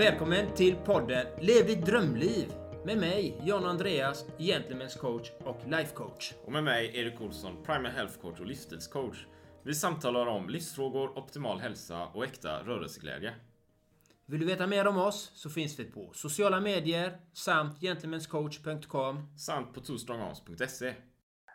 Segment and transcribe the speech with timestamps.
[0.00, 2.52] Välkommen till podden Lev ditt drömliv
[2.84, 6.32] med mig, John Andreas, Gentlemen's coach och life coach.
[6.44, 9.26] Och med mig, Erik Olsson, Primal Health Coach och livsstilscoach.
[9.64, 13.34] Vi samtalar om livsfrågor, optimal hälsa och äkta rörelseglädje.
[14.26, 19.74] Vill du veta mer om oss så finns vi på sociala medier samt gentlemanscoach.com Samt
[19.74, 20.94] på twostrongarms.se.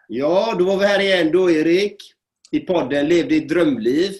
[0.07, 1.98] Ja, då var vi här igen då Erik.
[2.52, 4.12] I podden Lev ditt drömliv.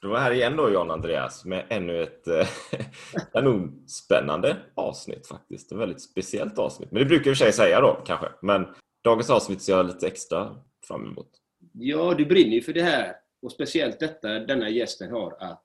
[0.00, 2.46] Du var här igen då John Andreas med ännu ett eh,
[3.32, 5.72] kanonspännande avsnitt faktiskt.
[5.72, 6.92] Ett väldigt speciellt avsnitt.
[6.92, 8.28] Men det brukar i och för sig säga då kanske.
[8.42, 8.66] Men
[9.04, 10.56] dagens avsnitt ser jag lite extra
[10.88, 11.28] fram emot.
[11.72, 13.16] Ja, du brinner ju för det här.
[13.42, 15.64] Och speciellt detta denna gästen har att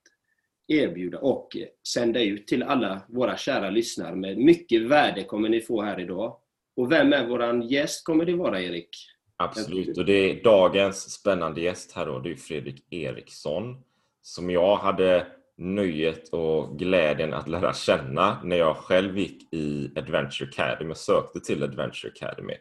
[0.67, 1.57] erbjuda och
[1.93, 4.15] sända ut till alla våra kära lyssnare.
[4.15, 6.37] Med mycket värde kommer ni få här idag.
[6.75, 8.89] Och vem är våran gäst kommer det vara Erik?
[9.37, 13.83] Absolut, och det är dagens spännande gäst här då, det är Fredrik Eriksson
[14.27, 20.49] som jag hade nöjet och glädjen att lära känna när jag själv gick i Adventure
[20.49, 22.53] Academy och sökte till Adventure Academy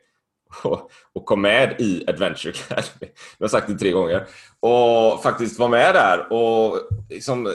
[0.65, 3.13] och, och kom med i Adventure Academy.
[3.39, 4.27] Jag har sagt det tre gånger.
[4.61, 7.53] Och faktiskt var med där och liksom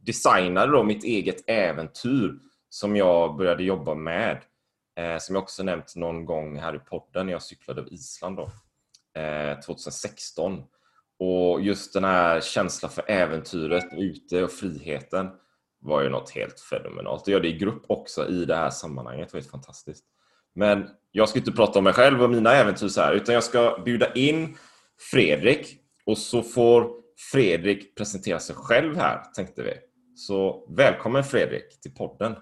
[0.00, 2.34] designade då mitt eget äventyr
[2.68, 4.42] som jag började jobba med.
[4.98, 8.36] Eh, som jag också nämnt någon gång här i podden när jag cyklade över Island
[8.36, 8.50] då,
[9.20, 10.62] eh, 2016.
[11.18, 15.30] Och just den här känslan för äventyret ute och friheten
[15.80, 17.22] var ju något helt fenomenalt.
[17.22, 20.04] Och göra det i grupp också i det här sammanhanget var helt fantastiskt.
[20.54, 23.44] Men jag ska inte prata om mig själv och mina äventyr så här, utan jag
[23.44, 24.56] ska bjuda in
[25.10, 26.90] Fredrik och så får
[27.32, 29.72] Fredrik presentera sig själv här, tänkte vi.
[30.16, 32.36] Så välkommen Fredrik till podden.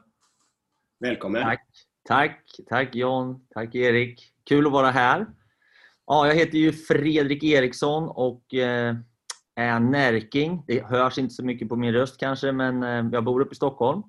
[1.00, 1.42] Välkommen.
[1.42, 1.66] Tack,
[2.04, 4.32] tack, tack John, tack Erik.
[4.44, 5.26] Kul att vara här.
[6.06, 8.96] Ja, jag heter ju Fredrik Eriksson och eh,
[9.56, 10.64] är närking.
[10.66, 13.56] Det hörs inte så mycket på min röst kanske, men eh, jag bor uppe i
[13.56, 14.02] Stockholm.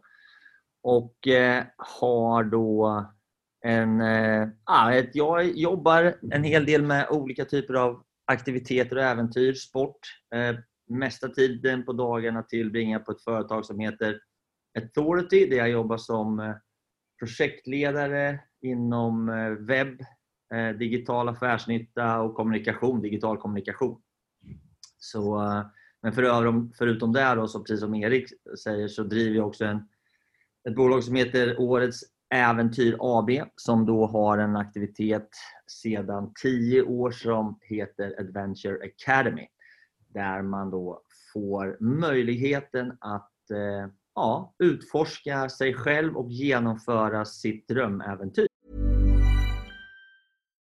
[0.83, 3.05] Och eh, har då
[3.65, 3.99] en...
[5.13, 9.99] Jag jobbar en hel del med olika typer av aktiviteter och äventyr, sport.
[10.89, 14.19] Mesta tiden på dagarna tillbringar på ett företag som heter
[14.79, 16.55] Authority där jag jobbar som
[17.19, 19.27] projektledare inom
[19.67, 20.01] webb
[20.55, 24.01] Eh, digital affärsnytta och kommunikation, digital kommunikation.
[24.97, 25.65] Så, eh,
[26.01, 26.13] men
[26.77, 28.29] förutom det, då, så precis som Erik
[28.63, 29.87] säger, så driver jag också en,
[30.69, 31.99] ett bolag som heter Årets
[32.33, 35.29] Äventyr AB som då har en aktivitet
[35.67, 39.47] sedan 10 år som heter Adventure Academy.
[40.13, 41.01] Där man då
[41.33, 48.47] får möjligheten att eh, ja, utforska sig själv och genomföra sitt drömäventyr.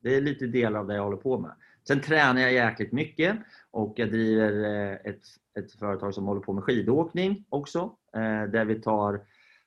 [0.00, 1.52] det är lite delar av det jag håller på med.
[1.88, 3.36] Sen tränar jag jäkligt mycket
[3.70, 5.22] och jag driver eh, ett,
[5.58, 7.78] ett företag som håller på med skidåkning också.
[8.16, 9.20] Eh, där vi tar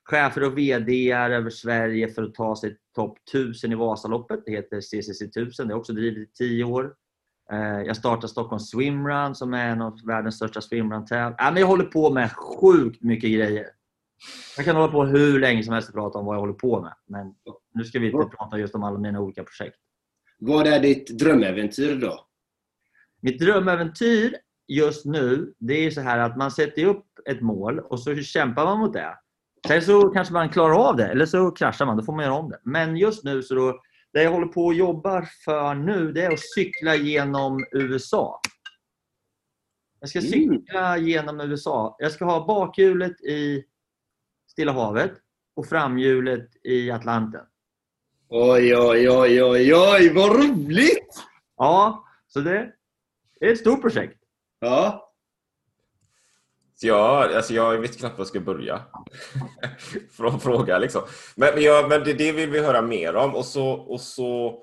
[0.04, 4.42] chefer och VD över Sverige för att ta sig topp 1000 i Vasaloppet.
[4.46, 5.68] Det heter CCC 1000.
[5.68, 6.94] Det har också drivit i 10 år.
[7.52, 11.60] Eh, jag startar Stockholm Swimrun som är en av världens största swimrun-tävlingar.
[11.60, 13.66] Jag håller på med sjukt mycket grejer.
[14.56, 16.80] Jag kan hålla på hur länge som helst och prata om vad jag håller på
[16.80, 16.94] med.
[17.06, 17.34] Men
[17.74, 19.76] nu ska vi inte prata just om alla mina olika projekt.
[20.38, 22.26] Vad är ditt drömäventyr då?
[23.20, 24.36] Mitt drömäventyr
[24.68, 28.64] just nu, det är så här att man sätter upp ett mål och så kämpar
[28.64, 29.18] man mot det.
[29.66, 31.96] Sen så kanske man klarar av det, eller så kraschar man.
[31.96, 32.60] Då får man göra om det.
[32.62, 33.80] Men just nu, så då,
[34.12, 38.40] det jag håller på och jobbar för nu, det är att cykla genom USA.
[40.00, 41.96] Jag ska cykla genom USA.
[41.98, 43.64] Jag ska ha bakhjulet i
[44.50, 45.12] Stilla havet
[45.56, 47.44] och framhjulet i Atlanten.
[48.28, 51.22] Oj, oj, oj, oj, oj, vad roligt!
[51.56, 52.72] Ja, så det
[53.40, 54.18] är ett stort projekt.
[54.60, 55.12] Ja.
[56.74, 58.82] Så jag, alltså jag vet knappt var jag ska börja.
[60.10, 61.02] Från fråga liksom.
[61.36, 63.34] Men, men, jag, men det, det vill vi höra mer om.
[63.34, 64.62] Och så, och så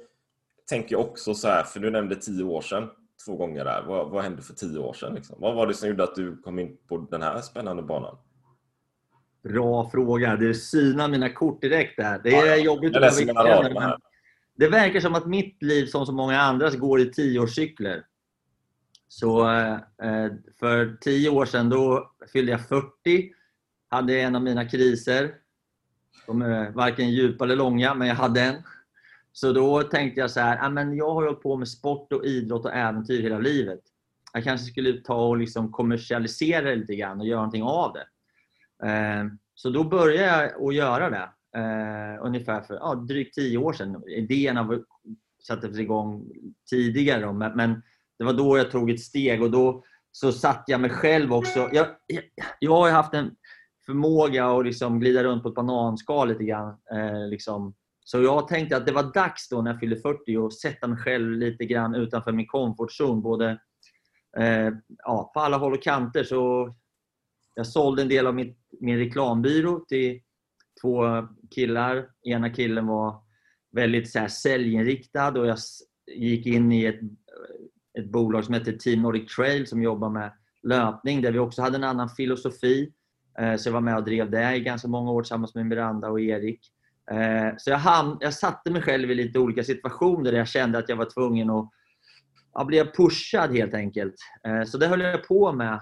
[0.70, 2.90] tänker jag också så här, för du nämnde tio år sedan
[3.26, 3.84] två gånger där.
[3.88, 5.14] Vad, vad hände för tio år sedan?
[5.14, 5.36] Liksom?
[5.40, 8.18] Vad var det som gjorde att du kom in på den här spännande banan?
[9.44, 10.36] Bra fråga.
[10.36, 12.20] Det synar mina kort direkt där.
[12.24, 12.64] Det är ja.
[12.64, 13.98] jobbigt att vara
[14.56, 18.06] Det verkar som att mitt liv, som så många andras, går i tioårscykler.
[19.08, 20.28] Så eh,
[20.60, 23.32] för tio år sedan då fyllde jag 40.
[23.90, 25.36] Hade en av mina kriser.
[26.28, 28.56] De är varken djupa eller långa, men jag hade en.
[29.34, 32.26] Så då tänkte jag så här, "Ah, men jag har hållit på med sport och
[32.26, 33.80] idrott och äventyr hela livet.
[34.34, 38.06] Jag kanske skulle ta och liksom kommersialisera det lite grann och göra någonting av det.
[38.84, 39.26] Eh,
[39.56, 41.30] så då började jag att göra det.
[41.60, 44.04] Eh, ungefär för ja, drygt tio år sedan.
[44.08, 44.84] Idéerna var-
[45.48, 46.32] sattes igång
[46.70, 47.22] tidigare.
[47.22, 47.82] Då, men, men
[48.18, 51.60] det var då jag tog ett steg och då så satt jag mig själv också.
[51.60, 52.24] Jag, jag,
[52.60, 53.36] jag har ju haft en
[53.86, 56.78] förmåga att liksom glida runt på ett bananskal lite grann.
[56.94, 57.74] Eh, liksom.
[58.04, 60.98] Så jag tänkte att det var dags då när jag fyllde 40 att sätta mig
[60.98, 63.22] själv lite grann utanför min komfortzon.
[63.22, 63.50] Både
[64.38, 66.24] eh, ja, på alla håll och kanter.
[66.24, 66.74] Så
[67.56, 70.22] jag sålde en del av mitt, min reklambyrå till
[70.82, 72.10] två killar.
[72.24, 73.16] Ena killen var
[73.72, 75.58] väldigt så här, säljinriktad och jag
[76.16, 77.00] gick in i ett,
[78.00, 80.32] ett bolag som heter Team Nordic Trail som jobbar med
[80.64, 82.92] löpning där vi också hade en annan filosofi.
[83.40, 86.10] Eh, så jag var med och drev det i ganska många år tillsammans med Miranda
[86.10, 86.72] och Erik.
[87.12, 90.78] Eh, så jag, hamn, jag satte mig själv i lite olika situationer där jag kände
[90.78, 91.70] att jag var tvungen att
[92.54, 94.16] ja, bli pushad helt enkelt.
[94.48, 95.82] Eh, så det höll jag på med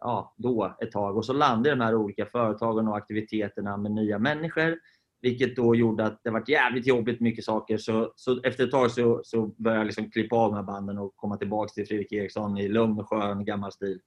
[0.00, 1.16] ja, då ett tag.
[1.16, 4.78] Och så landade de här olika företagen och aktiviteterna med nya människor.
[5.20, 7.78] Vilket då gjorde att det var jävligt jobbigt mycket saker.
[7.78, 10.98] Så, så efter ett tag så, så började jag liksom klippa av de här banden
[10.98, 14.00] och komma tillbaka till Fredrik Eriksson i lugn och skön gammal stil.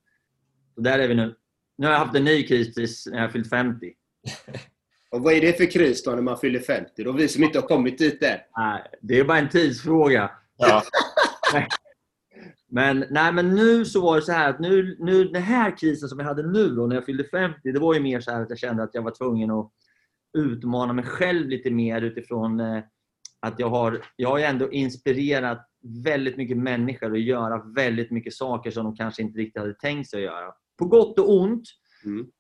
[0.76, 1.36] Så där är vi nu.
[1.78, 3.94] Nu har jag haft en ny kris tills när jag har fyllt 50.
[5.12, 7.04] Och vad är det för kris då när man fyller 50?
[7.04, 8.38] Då vi som inte har kommit dit än.
[8.58, 10.32] Nej, det är bara en tidsfråga.
[10.58, 10.84] Ja.
[12.74, 16.10] Men, nej, men nu så var det så här att nu, nu, den här krisen
[16.10, 18.42] som jag hade nu då, när jag fyllde 50, det var ju mer så här
[18.42, 19.72] att jag kände att jag var tvungen att
[20.38, 22.84] utmana mig själv lite mer utifrån eh,
[23.40, 25.68] att jag har, jag har ju ändå inspirerat
[26.04, 30.10] väldigt mycket människor att göra väldigt mycket saker som de kanske inte riktigt hade tänkt
[30.10, 30.52] sig att göra.
[30.80, 31.64] På gott och ont.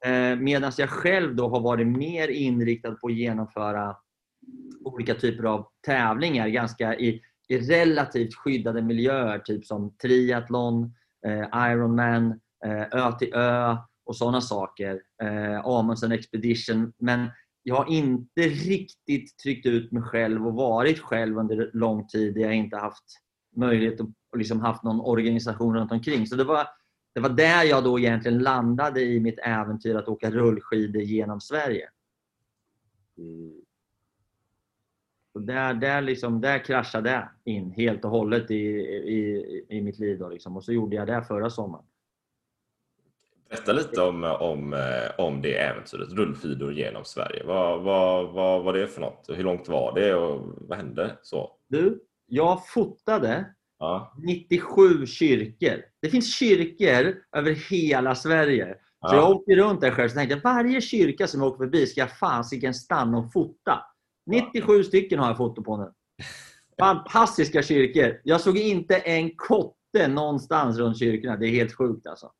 [0.05, 3.95] Eh, Medan jag själv då har varit mer inriktad på att genomföra
[4.83, 10.93] olika typer av tävlingar ganska i, i relativt skyddade miljöer, typ som triathlon,
[11.27, 15.01] eh, Ironman, eh, Ö till Ö och sådana saker.
[15.23, 16.93] Eh, Amundsen Expedition.
[16.97, 17.29] Men
[17.63, 22.41] jag har inte riktigt tryckt ut mig själv och varit själv under lång tid där
[22.41, 23.03] jag inte haft
[23.55, 26.27] möjlighet att liksom haft någon organisation runt omkring.
[26.27, 26.67] Så det var,
[27.13, 31.89] det var där jag då egentligen landade i mitt äventyr att åka rullskidor genom Sverige.
[33.17, 33.61] Mm.
[35.33, 39.99] Så där, där, liksom, där kraschade jag in helt och hållet i, i, i mitt
[39.99, 40.19] liv.
[40.19, 40.57] Då liksom.
[40.57, 41.85] Och så gjorde jag det förra sommaren.
[43.49, 44.79] Berätta lite om, om, eh,
[45.25, 47.43] om det äventyret, rullskidor genom Sverige.
[47.45, 49.25] Vad, vad, vad var det för något?
[49.29, 51.17] Hur långt var det och vad hände?
[51.21, 51.51] Så.
[51.67, 53.45] Du, jag fotade
[53.79, 54.13] Ja.
[54.17, 55.81] 97 kyrkor.
[56.01, 58.65] Det finns kyrkor över hela Sverige.
[58.73, 59.15] Så Ja.
[59.15, 62.17] jag åkte runt där själv och tänkte varje kyrka som jag åker förbi ska jag
[62.17, 63.79] fasiken stanna och fota.
[64.31, 65.91] 97 stycken har jag foto på nu.
[66.79, 68.21] Fantastiska kyrkor.
[68.23, 71.37] Jag såg inte en kotte någonstans runt kyrkorna.
[71.37, 72.31] Det är helt sjukt alltså.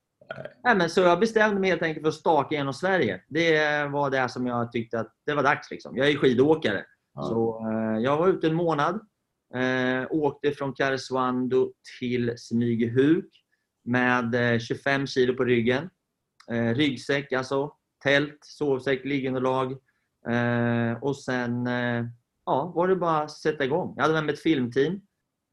[0.63, 3.21] Nej, men så jag bestämde mig helt enkelt för att staka genom Sverige.
[3.27, 5.71] Det var det som jag tyckte att det var dags.
[5.71, 5.97] Liksom.
[5.97, 6.85] Jag är skidåkare.
[7.15, 8.95] Så eh, jag var ute en månad.
[9.55, 13.25] Eh, åkte från Karesuando till Smygehuk
[13.85, 15.89] med eh, 25 kilo på ryggen.
[16.51, 17.73] Eh, ryggsäck alltså.
[18.03, 19.77] Tält, sovsäck, liggunderlag.
[20.29, 22.05] Eh, och sen eh,
[22.45, 23.93] ja, var det bara att sätta igång.
[23.95, 25.01] Jag hade med mig ett filmteam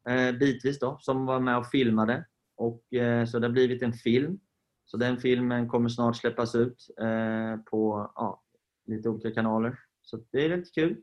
[0.08, 2.24] eh, bitvis då, som var med och filmade.
[2.56, 2.82] Och,
[3.28, 4.38] så det har blivit en film.
[4.84, 6.86] Så den filmen kommer snart släppas ut
[7.70, 8.42] på, ja,
[8.86, 9.78] lite olika kanaler.
[10.02, 10.96] Så det är lite kul.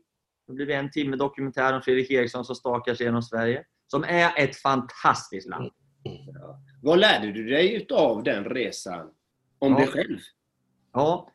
[0.46, 3.64] Det blir en timme dokumentär om Fredrik Eriksson som stakar sig genom Sverige.
[3.86, 5.70] Som är ett fantastiskt land.
[6.02, 6.60] Ja.
[6.82, 9.10] Vad lärde du dig av den resan?
[9.58, 9.78] Om Ja.
[9.78, 10.18] dig själv?
[10.92, 11.30] Ja,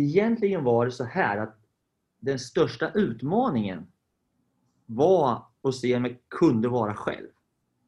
[0.00, 1.56] egentligen var det så här att
[2.20, 3.86] den största utmaningen
[4.86, 7.28] var att se om jag kunde vara själv.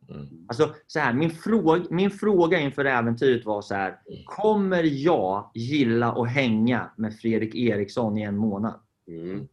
[0.08, 0.46] Mm.
[0.48, 3.98] Alltså, så här, min, fråga, min fråga inför äventyret var så här.
[4.26, 8.80] Kommer jag gilla att hänga med Fredrik Eriksson i en månad?
[9.06, 9.48] Mm.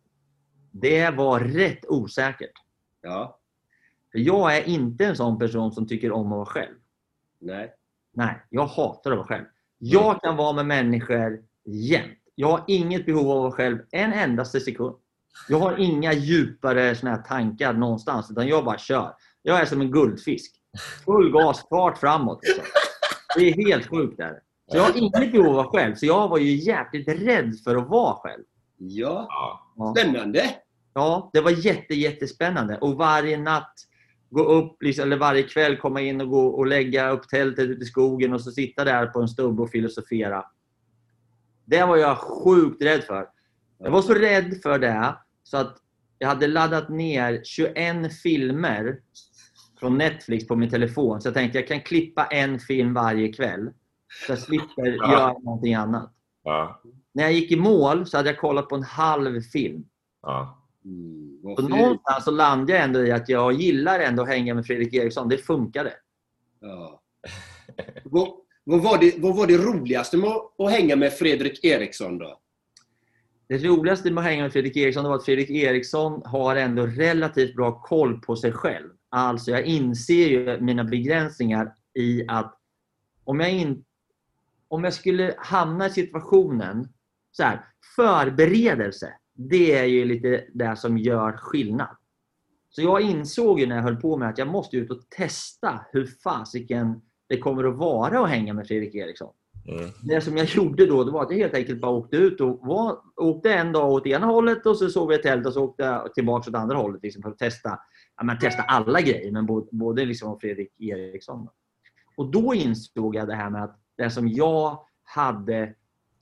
[0.71, 2.51] Det var rätt osäkert.
[3.01, 3.39] Ja.
[4.11, 6.75] För jag är inte en sån person som tycker om att vara själv.
[7.39, 7.73] Nej.
[8.13, 9.45] Nej, jag hatar att vara själv.
[9.77, 12.18] Jag kan vara med människor jämt.
[12.39, 14.95] Jag har inget behov av att själv en endaste sekund.
[15.49, 19.13] Jag har inga djupare såna här tankar någonstans, utan jag bara kör.
[19.41, 20.51] Jag är som en guldfisk.
[21.05, 22.39] Full gas, fart framåt.
[22.43, 22.63] Liksom.
[23.37, 24.17] Det är helt sjukt.
[24.17, 24.39] Där.
[24.71, 27.59] Så jag har inget behov av att vara själv, så jag var ju jäkligt rädd
[27.63, 28.43] för att vara själv.
[28.77, 29.27] Ja.
[29.75, 29.93] Ja.
[29.97, 30.43] Spännande!
[30.93, 32.77] Ja, det var jätte, jättespännande.
[32.77, 33.73] Och varje natt
[34.29, 37.83] gå upp, liksom, eller varje kväll komma in och gå och lägga upp tältet ute
[37.83, 40.45] i skogen och så sitta där på en stubbe och filosofera.
[41.69, 43.27] Det var jag sjukt rädd för.
[43.77, 45.77] Jag var så rädd för det så att
[46.17, 48.99] jag hade laddat ner 21 filmer
[49.79, 51.21] från Netflix på min telefon.
[51.21, 53.69] Så jag tänkte jag kan klippa en film varje kväll.
[54.25, 55.11] Så jag slipper Ja.
[55.11, 56.13] göra någonting annat.
[56.43, 56.81] Ja.
[57.13, 59.83] När jag gick i mål så hade jag kollat på en halv film.
[60.21, 60.65] Ja.
[60.85, 64.65] Mm, Så någonstans så landade jag ändå i att jag gillar ändå att hänga med
[64.65, 65.29] Fredrik Eriksson.
[65.29, 65.93] Det funkade.
[66.59, 67.01] Ja.
[68.69, 72.39] vad, var det, vad var det roligaste med att- att hänga med Fredrik Eriksson då?
[73.47, 77.55] Det roligaste med att hänga med Fredrik Eriksson var att Fredrik Eriksson har ändå relativt
[77.55, 78.89] bra koll på sig själv.
[79.09, 82.55] Alltså jag inser ju mina begränsningar i att
[83.23, 83.85] om jag, in,
[84.67, 86.87] om jag skulle hamna i situationen
[87.31, 91.97] så här, förberedelse, det är ju lite det som gör skillnad.
[92.69, 95.85] Så jag insåg ju när jag höll på med att jag måste ut och testa
[95.91, 99.33] hur fasiken det kommer att vara att hänga med Fredrik Eriksson.
[99.67, 99.89] Mm.
[100.03, 102.59] Det som jag gjorde då det var att jag helt enkelt bara åkte ut och
[102.61, 105.63] var, åkte en dag åt ena hållet och så sov jag i tält och så
[105.63, 107.79] åkte jag tillbaka åt andra hållet liksom, för att testa,
[108.17, 111.47] ja, men testa alla grejer, men både, både liksom Fredrik Eriksson.
[112.17, 115.75] Och då insåg jag det här med att det som jag hade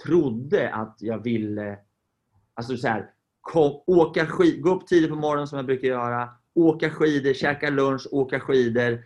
[0.05, 1.77] trodde att jag ville
[2.57, 3.09] Alltså så här,
[3.41, 7.69] kom, åka skid, gå upp tidigt på morgonen som jag brukar göra, åka skidor, käka
[7.69, 9.03] lunch, åka skidor,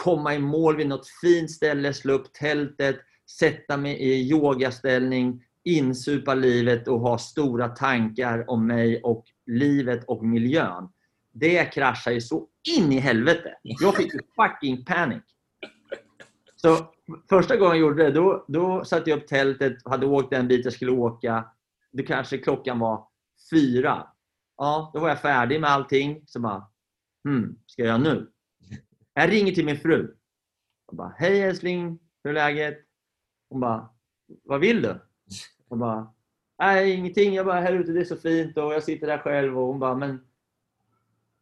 [0.00, 2.96] komma i mål vid något fint ställe, slå upp tältet,
[3.38, 10.24] sätta mig i yogaställning, insupa livet och ha stora tankar om mig och livet och
[10.24, 10.88] miljön.
[11.32, 12.46] Det kraschar ju så
[12.78, 13.54] in i helvete.
[13.62, 15.22] Jag fick ju fucking panic.
[16.56, 16.76] Så
[17.28, 20.64] första gången jag gjorde det, då, då satte jag upp tältet, hade åkt den bit
[20.64, 21.44] jag skulle åka.
[21.92, 23.06] Det kanske klockan var
[23.50, 24.06] fyra.
[24.56, 26.22] Ja, då var jag färdig med allting.
[26.26, 26.68] Så bara,
[27.24, 28.30] hmm, ska jag göra nu?
[29.14, 30.14] Jag ringer till min fru.
[30.86, 32.78] Jag bara, hej älskling, hur är läget?
[33.50, 33.88] Hon bara,
[34.44, 35.00] vad vill du?
[35.68, 36.12] Jag bara,
[36.58, 39.58] nej ingenting, jag bara, här ute det är så fint och jag sitter där själv
[39.58, 40.24] och hon bara, men,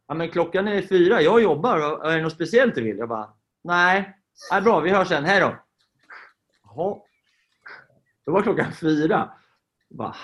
[0.07, 2.97] ja, men klockan är fyra, jag jobbar och är det något speciellt du vill?
[2.97, 4.17] Jag bara, nej,
[4.51, 5.55] nej bra, vi hörs sen, hej då.
[6.63, 6.99] Jaha.
[8.25, 9.33] Då var klockan fyra.
[9.89, 10.15] Jag bara,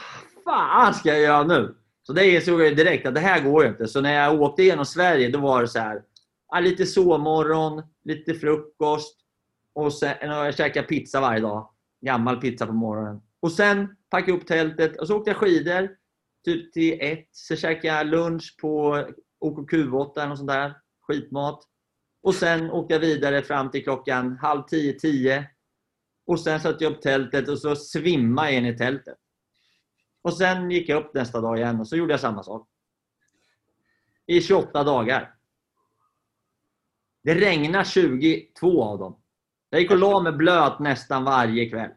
[0.43, 1.75] fan ska jag göra nu?
[2.03, 3.87] Så det insåg jag direkt att det här går ju inte.
[3.87, 6.03] Så när jag åkte igenom Sverige då var det så här,
[6.55, 9.17] ja, lite sovmorgon, lite frukost
[9.73, 11.69] och sen och jag käkade pizza varje dag.
[12.01, 13.21] Gammal pizza på morgonen.
[13.39, 15.89] Och sen packade jag upp tältet och så åkte jag skidor
[16.45, 17.27] typ till ett.
[17.31, 18.95] Så käkade jag lunch på
[19.45, 20.73] OKQ8 eller något sånt där.
[21.01, 21.63] Skitmat.
[22.23, 25.49] Och sen åkte jag vidare fram till klockan halv tio, tio.
[26.27, 29.17] Och sen satte jag upp tältet och så svimmade jag in i tältet.
[30.21, 32.67] Och sen gick jag upp nästa dag igen och så gjorde jag samma sak.
[34.27, 35.34] I 28 dagar.
[37.25, 39.17] Det regnar 22 av dem.
[39.69, 41.89] Jag gick och la mig blöt nästan varje kväll.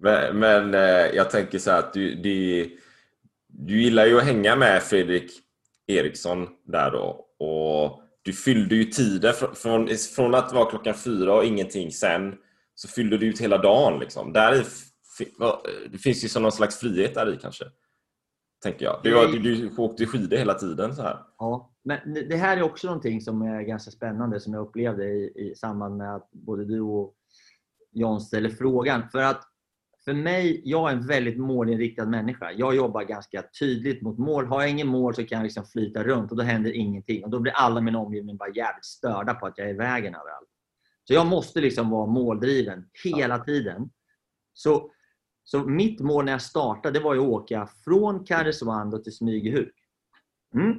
[0.00, 2.70] Men, men eh, jag tänker så här att du, du,
[3.48, 5.30] du gillar ju att hänga med Fredrik
[5.86, 7.26] Eriksson där då.
[7.38, 12.34] Och du fyllde ju tiden från, från, att det var klockan fyra och ingenting sen
[12.74, 14.00] så fyllde du ut hela dagen.
[14.00, 14.32] Liksom.
[14.32, 14.64] Där i,
[15.88, 17.64] det finns ju som någon slags frihet där i kanske.
[18.64, 19.00] Tänker jag.
[19.02, 21.18] Du, du, du åkte skidor hela tiden så här.
[21.38, 25.32] Ja, men det här är också någonting som är ganska spännande som jag upplevde i,
[25.36, 27.14] i samband med att både du och
[27.92, 29.08] John ställer frågan.
[29.08, 29.42] För att
[30.04, 32.52] för mig, jag är en väldigt målinriktad människa.
[32.52, 34.46] Jag jobbar ganska tydligt mot mål.
[34.46, 37.24] Har jag ingen mål så kan jag liksom flyta runt och då händer ingenting.
[37.24, 40.14] Och Då blir alla min omgivning bara jävligt störda på att jag är i vägen
[40.14, 40.48] överallt.
[41.04, 43.90] Så jag måste liksom vara måldriven hela tiden.
[44.52, 44.90] Så
[45.44, 49.74] så mitt mål när jag startade var ju att åka från Karesuando till Smygehuk.
[50.54, 50.78] Mm.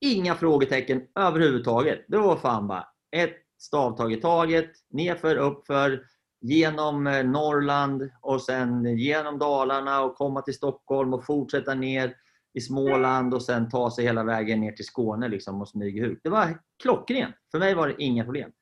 [0.00, 2.04] Inga frågetecken överhuvudtaget.
[2.08, 6.04] Det var fan bara ett stavtag i taget, nerför, uppför,
[6.40, 12.16] genom eh, Norrland och sen genom Dalarna och komma till Stockholm och fortsätta ner
[12.52, 16.20] i Småland och sen ta sig hela vägen ner till Skåne liksom och Smygehuk.
[16.22, 17.34] Det var klockrent.
[17.50, 18.52] För mig var det inga problem.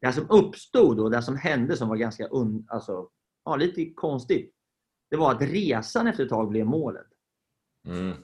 [0.00, 3.08] Det som uppstod och det som hände som var ganska un, alltså,
[3.48, 4.54] ja, lite konstigt,
[5.10, 7.06] det var att resan efter ett tag blev målet.
[7.86, 8.16] Mm.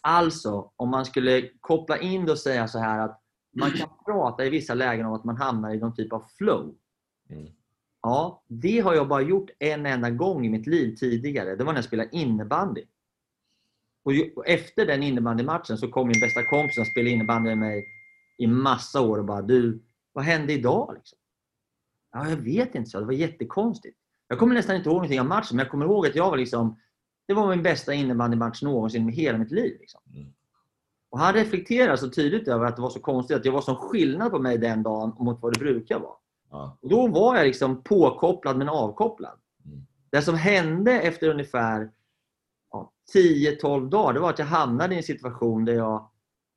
[0.00, 3.22] Alltså, om man skulle koppla in det och säga så här att
[3.56, 6.74] man kan prata i vissa lägen om att man hamnar i någon typ av flow.
[7.30, 7.52] Mm.
[8.02, 11.56] Ja, det har jag bara gjort en enda gång i mitt liv tidigare.
[11.56, 12.84] Det var när jag spelade innebandy.
[14.04, 17.84] Och efter den innebandymatchen så kom min bästa kompis som spelade innebandy med mig
[18.38, 19.82] i massa år och bara Du,
[20.12, 20.94] vad hände idag?
[20.94, 21.18] Liksom.
[22.12, 23.00] Ja, jag vet inte, så.
[23.00, 23.97] det var jättekonstigt.
[24.28, 26.36] Jag kommer nästan inte ihåg någonting av matchen, men jag kommer ihåg att jag var
[26.36, 26.80] liksom
[27.26, 29.76] Det var min bästa innebandymatch någonsin med hela mitt liv.
[29.80, 30.00] Liksom.
[30.14, 30.32] Mm.
[31.10, 33.76] Och han reflekterar så tydligt över att det var så konstigt att det var sån
[33.76, 36.16] skillnad på mig den dagen mot vad det brukar vara.
[36.50, 36.78] Ja.
[36.82, 39.38] Och då var jag liksom påkopplad men avkopplad.
[39.64, 39.86] Mm.
[40.10, 41.90] Det som hände efter ungefär
[42.72, 46.10] ja, 10-12 dagar det var att jag hamnade i en situation där jag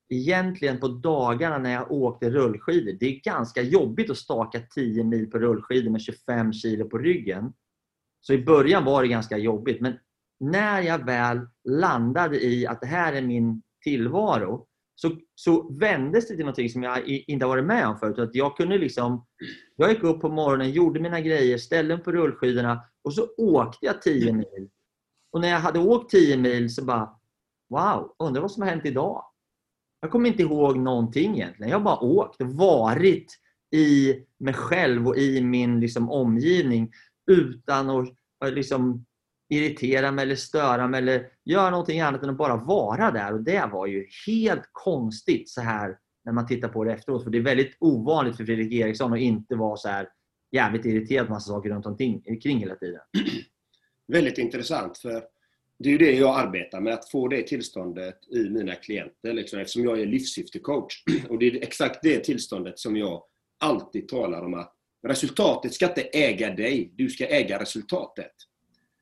[0.10, 2.98] egentligen på dagarna när jag åkte rullskidor.
[3.00, 7.54] Det är ganska jobbigt att staka 10 mil på rullskidor med 25 kilo på ryggen.
[8.22, 9.82] Så i början var det ganska jobbigt.
[9.82, 9.98] Men
[10.40, 16.36] när jag väl landade i att det här är min tillvaro så, så vändes det
[16.36, 18.20] till något som jag inte varit med om förut.
[18.20, 19.26] Att jag kunde liksom
[19.76, 23.86] jag gick upp på morgonen, gjorde mina grejer, ställde mig på rullskidorna och så åkte
[23.86, 24.70] jag 10 mil.
[25.32, 27.10] Och när jag hade åkt 10 mil så bara
[27.70, 29.26] Wow, undrar vad som har hänt idag?
[30.02, 31.70] Jag kommer inte ihåg någonting egentligen.
[31.72, 33.38] Jag har bara åkt och varit
[33.76, 36.92] i mig själv och i min liksom, omgivning
[37.32, 38.10] utan att
[38.46, 39.06] eh, liksom,
[39.50, 43.34] irritera mig eller störa mig eller göra någonting annat än att bara vara där.
[43.34, 47.24] Och Det var ju helt konstigt så här när man tittar på det efteråt.
[47.24, 50.08] För det är väldigt ovanligt för Fredrik Eriksson att inte vara så här
[50.52, 53.02] jävligt irriterad på massa saker runt omkring kring hela tiden.
[54.08, 55.24] Väldigt intressant för
[55.80, 59.60] det är ju det jag arbetar med, att få det tillståndet i mina klienter liksom,
[59.60, 61.04] eftersom jag är livssyftecoach.
[61.30, 63.24] Och det är exakt det tillståndet som jag
[63.60, 64.76] alltid talar om att
[65.08, 68.32] resultatet ska inte äga dig, du ska äga resultatet.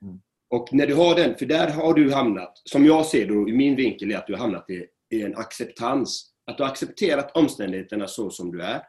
[0.01, 0.21] Mm.
[0.49, 3.53] Och när du har den, för där har du hamnat, som jag ser det i
[3.53, 6.31] min vinkel, är att du har hamnat i, i en acceptans.
[6.45, 8.81] Att du har accepterat omständigheterna så som du är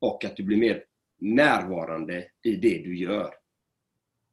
[0.00, 0.84] och att du blir mer
[1.20, 3.34] närvarande i det du gör.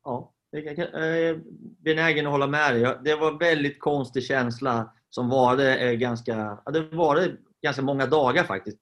[0.04, 1.38] Ja, jag kan- eh,
[1.80, 2.98] benägen att hålla med dig.
[3.04, 8.44] Det var en väldigt konstig känsla som varade eh, ganska, det varade ganska många dagar
[8.44, 8.78] faktiskt.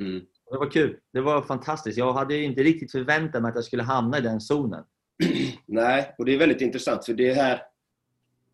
[0.00, 0.20] Mm.
[0.52, 0.98] Det var kul.
[1.12, 1.98] Det var fantastiskt.
[1.98, 4.84] Jag hade inte riktigt förväntat mig att jag skulle hamna i den zonen.
[5.66, 7.62] Nej, och det är väldigt intressant för det här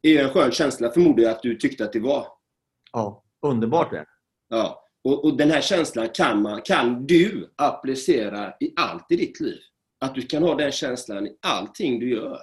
[0.02, 2.26] är ju en skön känsla förmodar jag att du tyckte att det var.
[2.92, 4.04] Ja, underbart det.
[4.48, 4.84] Ja.
[5.04, 9.58] Och, och den här känslan kan, man, kan du applicera i allt i ditt liv.
[9.98, 12.40] Att du kan ha den känslan i allting du gör.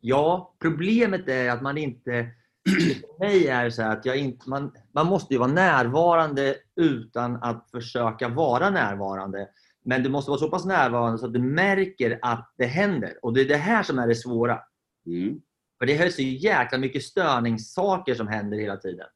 [0.00, 2.26] Ja, problemet är att man inte...
[2.70, 6.56] För mig är det så här att jag inte, man, man måste ju vara närvarande
[6.76, 9.48] utan att försöka vara närvarande.
[9.84, 13.18] Men du måste vara så pass närvarande så att du märker att det händer.
[13.22, 14.60] Och det är det här som är det svåra.
[15.06, 15.40] Mm.
[15.78, 19.06] För det är så jäkla mycket störningssaker som händer hela tiden.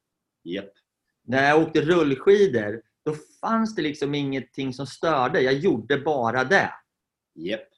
[0.44, 0.72] Japp.
[1.26, 5.40] När jag åkte rullskidor, då fanns det liksom ingenting som störde.
[5.40, 6.70] Jag gjorde bara det.
[7.34, 7.68] Japp.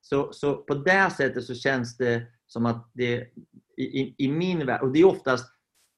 [0.00, 3.28] Så, så på det sättet så känns det som att det
[3.76, 5.52] i, i, i min värld, och det är oftast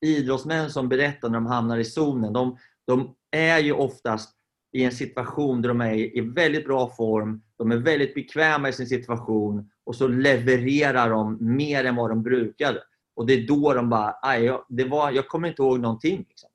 [0.07, 2.33] idrottsmän som berättar när de hamnar i zonen.
[2.33, 4.35] De, de är ju oftast
[4.73, 8.73] i en situation där de är i väldigt bra form, de är väldigt bekväma i
[8.73, 12.83] sin situation och så levererar de mer än vad de brukade.
[13.17, 16.25] Och det är då de bara, "Aj, jag, det var, jag kommer inte ihåg någonting.
[16.29, 16.51] Liksom.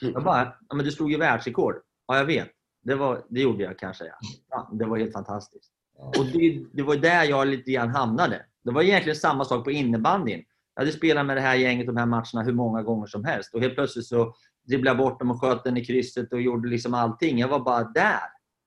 [0.00, 1.74] Jag bara, ja, men du slog ju världsrekord.
[2.06, 2.48] Ja, jag vet.
[2.82, 4.04] Det, var, det gjorde jag kanske.
[4.04, 4.14] Ja.
[4.50, 5.72] Ja, det var helt fantastiskt.
[5.98, 8.46] Och det, det var där jag lite grann hamnade.
[8.64, 10.44] Det var egentligen samma sak på innebandyn.
[10.74, 13.54] Jag hade spelat med det här gänget de här matcherna hur många gånger som helst.
[13.54, 16.68] Och helt plötsligt så dribblade jag bort dem och sköt den i krysset och gjorde
[16.68, 17.38] liksom allting.
[17.38, 18.20] Jag var bara där.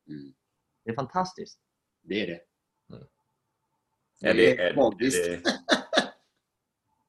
[0.08, 0.34] Mm.
[0.86, 1.60] Det är fantastiskt.
[2.02, 2.40] Det är det.
[4.20, 5.26] Ja, det är magiskt.
[5.26, 5.42] det.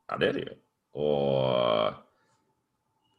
[0.07, 0.55] Ja, det är det ju.
[1.01, 1.93] Och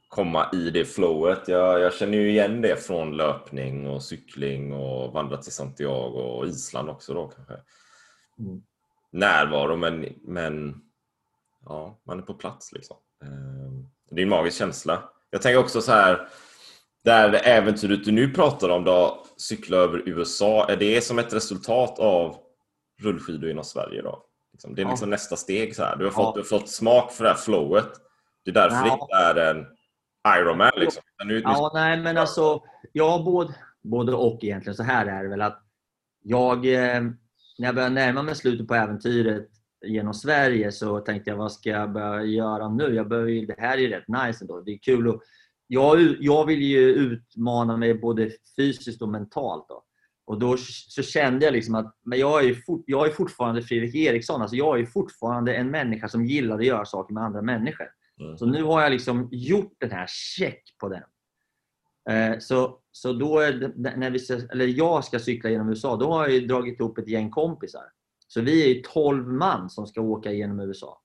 [0.08, 1.48] komma i det flowet.
[1.48, 6.48] Jag, jag känner ju igen det från löpning och cykling och vandra till Santiago och
[6.48, 7.54] Island också då kanske.
[8.40, 8.64] Mm.
[9.16, 10.82] Närvaro men, men
[11.66, 12.98] ja, man är på plats liksom.
[13.24, 15.10] Ehm, Det är en magisk känsla.
[15.30, 16.28] Jag tänker också så här
[17.04, 21.34] det här äventyret du nu pratar om då, cykla över USA, är det som ett
[21.34, 22.36] resultat av
[23.02, 24.24] rullskidor inom Sverige då?
[24.54, 24.76] Liksom.
[24.76, 24.90] Det är Ja.
[24.90, 25.76] liksom nästa steg.
[25.76, 25.96] Så här.
[25.96, 26.16] Du, har Ja.
[26.16, 27.90] fått, du har fått smak för det här flowet.
[28.46, 29.00] Det är därför det Ja.
[29.02, 29.66] inte är en
[30.40, 30.72] Ironman.
[30.76, 31.04] Liksom.
[31.26, 34.76] Nu, nu, Ja, nej men alltså, ja, både, både och egentligen.
[34.76, 35.64] Så här är det väl att
[36.24, 37.04] jag, eh,
[37.58, 39.50] när jag började närma mig slutet på äventyret
[39.86, 42.96] genom Sverige så tänkte jag, vad ska jag börja göra nu?
[42.96, 44.62] Jag börjar, det här är ju rätt nice ändå.
[44.62, 45.22] Det är kul att,
[45.68, 49.66] jag, jag vill ju utmana mig både fysiskt och mentalt.
[49.70, 49.84] Då.
[50.26, 50.58] Och då
[50.90, 54.42] så kände jag liksom att men jag, är fort, jag är fortfarande Fredrik Eriksson.
[54.42, 57.88] Alltså jag är fortfarande en människa som gillar att göra saker med andra människor.
[58.20, 58.38] Mm.
[58.38, 61.04] Så nu har jag liksom gjort den här check på den.
[62.10, 65.96] Eh, Så, så då är det, när vi, ska- eller jag ska cykla genom USA,
[65.96, 67.84] då har jag ju dragit ihop ett gäng kompisar.
[68.28, 71.02] Så vi är ju 12 man som ska åka genom USA.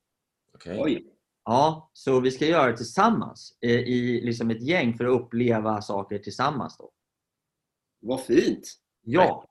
[0.54, 0.78] Okej.
[0.80, 1.06] Oj.
[1.44, 5.82] Ja, så vi ska göra det tillsammans eh, i liksom ett gäng för att uppleva
[5.82, 6.76] saker tillsammans.
[6.78, 6.90] Då.
[8.00, 8.74] Vad fint!
[9.02, 9.46] Ja.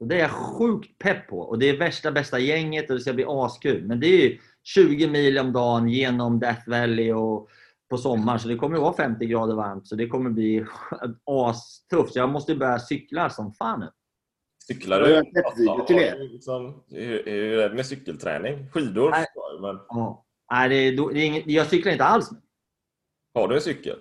[0.00, 1.40] Och det är jag sjukt pepp på.
[1.40, 3.84] Och det är värsta bästa gänget och det ska bli askul.
[3.86, 7.48] Men det är ju 20 mil om dagen genom Death Valley och
[7.90, 8.38] på sommaren.
[8.40, 9.86] Så det kommer att vara 50 grader varmt.
[9.88, 10.66] Så det kommer bli
[11.24, 12.16] astufft.
[12.16, 13.90] Jag måste börja cykla som fan nu.
[14.66, 15.16] Cyklar Jag du?
[15.16, 16.28] en testvideo till er.
[16.32, 18.70] Liksom, hur, hur är det med cykelträning?
[18.70, 19.10] Skidor?
[19.10, 19.26] Nej.
[19.34, 20.24] jag, Men Ja.
[20.52, 22.38] Nej, det är, det är inget, jag cyklar inte alls nu.
[23.34, 23.96] har du en cykel?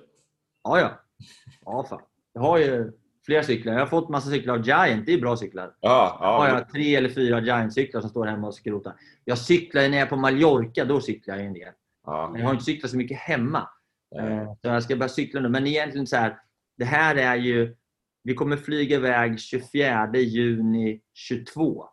[0.64, 0.90] Ja, ja.
[1.66, 2.02] Ja, fan.
[2.34, 2.92] Jag har ju
[3.26, 3.74] flera cyklar.
[3.74, 5.06] Jag har fått massa cyklar av Giant.
[5.06, 5.76] Det är bra cyklar.
[5.80, 6.54] Ja, har ja.
[6.54, 8.94] jag tre eller fyra Giant-cyklar som står hemma och skrotar.
[9.26, 10.86] Jag cyklar när jag är på Mallorca.
[10.86, 11.74] Då cyklar jag en del.
[12.06, 12.34] Ja.
[12.38, 13.70] Jag har inte cyklat så mycket hemma.
[14.16, 14.34] Nej.
[14.38, 15.50] Eh, Så jag ska börja cykla nu.
[15.50, 16.38] Men egentligen så här.
[16.78, 17.76] Det här är ju...
[18.24, 21.86] Vi kommer flyga iväg 24 juni 22.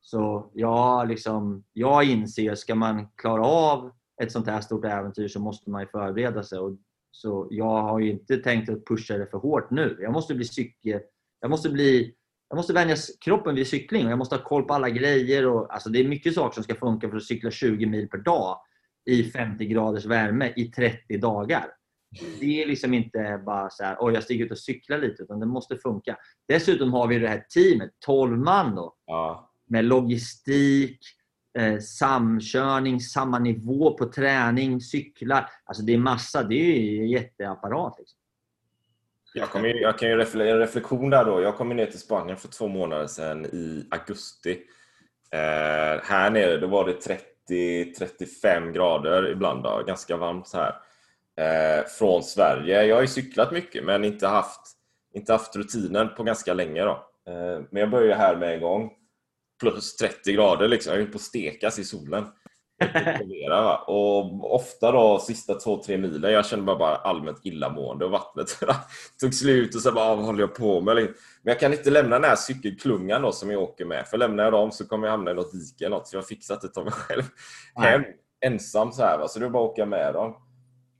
[0.00, 5.40] Så jag, liksom, jag inser, ska man klara av ett sånt här stort äventyr så
[5.40, 6.58] måste man ju förbereda sig.
[6.58, 6.78] Och,
[7.10, 9.98] så jag har ju inte tänkt att pusha det för hårt nu.
[10.00, 11.00] Jag måste bli cykel...
[11.40, 12.14] Jag måste bli...
[12.48, 15.46] Jag måste vänja kroppen vid cykling och jag måste ha koll på alla grejer.
[15.46, 18.18] Och, alltså det är mycket saker som ska funka för att cykla 20 mil per
[18.18, 18.60] dag
[19.08, 21.66] i 50 graders värme i 30 dagar.
[22.40, 25.40] Det är liksom inte bara så här, oj jag stiger ut och cyklar lite, utan
[25.40, 26.16] det måste funka.
[26.48, 29.50] Dessutom har vi det här teamet, 12 man då, ja.
[29.66, 31.00] med logistik,
[31.58, 35.50] eh, samkörning, samma nivå på träning, cyklar.
[35.64, 37.98] Alltså det är massa, det är ju en jätteapparat.
[37.98, 38.18] Liksom.
[39.34, 41.42] Jag, kom ju, jag kan ju refle- en reflektion där då.
[41.42, 44.58] Jag kom ner till Spanien för två månader sedan i augusti.
[45.30, 46.92] Eh, här nere då var det
[47.48, 49.62] 30-35 grader ibland.
[49.62, 50.74] Då, ganska varmt så här.
[51.38, 52.84] Eh, från Sverige.
[52.84, 54.60] Jag har ju cyklat mycket men inte haft,
[55.14, 56.82] inte haft rutinen på ganska länge.
[56.82, 56.90] Då.
[57.28, 58.90] Eh, men jag började här med en gång.
[59.60, 60.92] Plus 30 grader liksom.
[60.92, 62.24] Jag höll på att stekas i solen.
[63.86, 68.58] Och ofta då sista två, tre milen, jag kände bara, bara allmänt illamående och vattnet
[69.20, 70.94] tog slut och så bara, "Ah, vad håller jag på med?
[70.96, 71.08] Men
[71.42, 74.06] jag kan inte lämna den här cykelklungan då som jag åker med.
[74.06, 76.08] För lämnar jag dem så kommer jag hamna i något dike eller något.
[76.08, 77.22] Så jag har fixat det av mig själv.
[77.74, 78.02] Hem,
[78.40, 79.28] ensam så här va.
[79.28, 80.34] Så det är bara att åka med dem.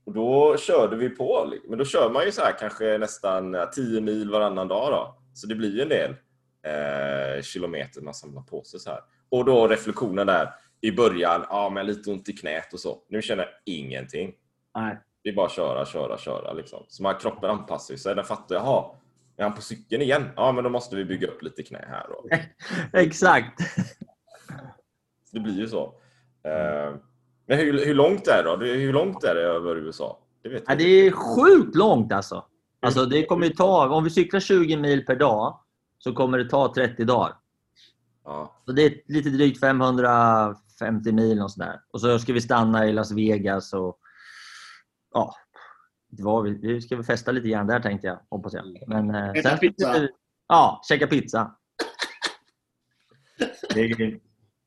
[0.05, 1.53] Och då körde vi på.
[1.69, 5.15] Men då kör man ju så här kanske nästan 10 mil varannan dag då.
[5.33, 6.11] Så det blir ju en del
[6.65, 8.99] eh, kilometer man samlar på sig så här.
[9.31, 10.49] Och då reflektionen där
[10.81, 12.97] i början, ja men lite ont i knät och så.
[13.07, 14.33] Nu känner jag ingenting.
[14.75, 14.97] Nej.
[15.23, 16.83] Det är bara att köra, köra, köra liksom.
[16.87, 18.15] Så man, kroppen anpassar sig.
[18.15, 18.85] Den fattar, jaha,
[19.37, 20.29] är han på cykeln igen?
[20.35, 22.29] Ja men då måste vi bygga upp lite knä här då.
[22.99, 23.61] Exakt.
[25.31, 25.83] Det blir ju så.
[26.43, 26.95] Eh,
[27.45, 28.65] men hur, hur långt är det då?
[28.65, 30.19] Hur långt är det över USA?
[30.43, 32.45] Det vet Ja, det är sjukt långt alltså.
[32.79, 35.59] alltså det kommer ju ta, om vi cyklar 20 mil per dag
[35.97, 37.33] så kommer det ta 30 dagar.
[38.25, 38.55] Ja.
[38.65, 39.59] Så det är lite drygt
[40.79, 41.81] 550 mil och sådär.
[41.93, 43.99] Och så ska vi stanna i Las Vegas och
[45.13, 45.35] ja,
[46.11, 48.83] det var vi, vi ska väl festa lite grann där tänkte jag, hoppas jag.
[48.87, 50.07] Men, eh, Äta pizza.
[50.47, 51.55] Ja, käka pizza.
[53.73, 54.19] Det,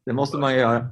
[0.07, 0.89] det måste man göra.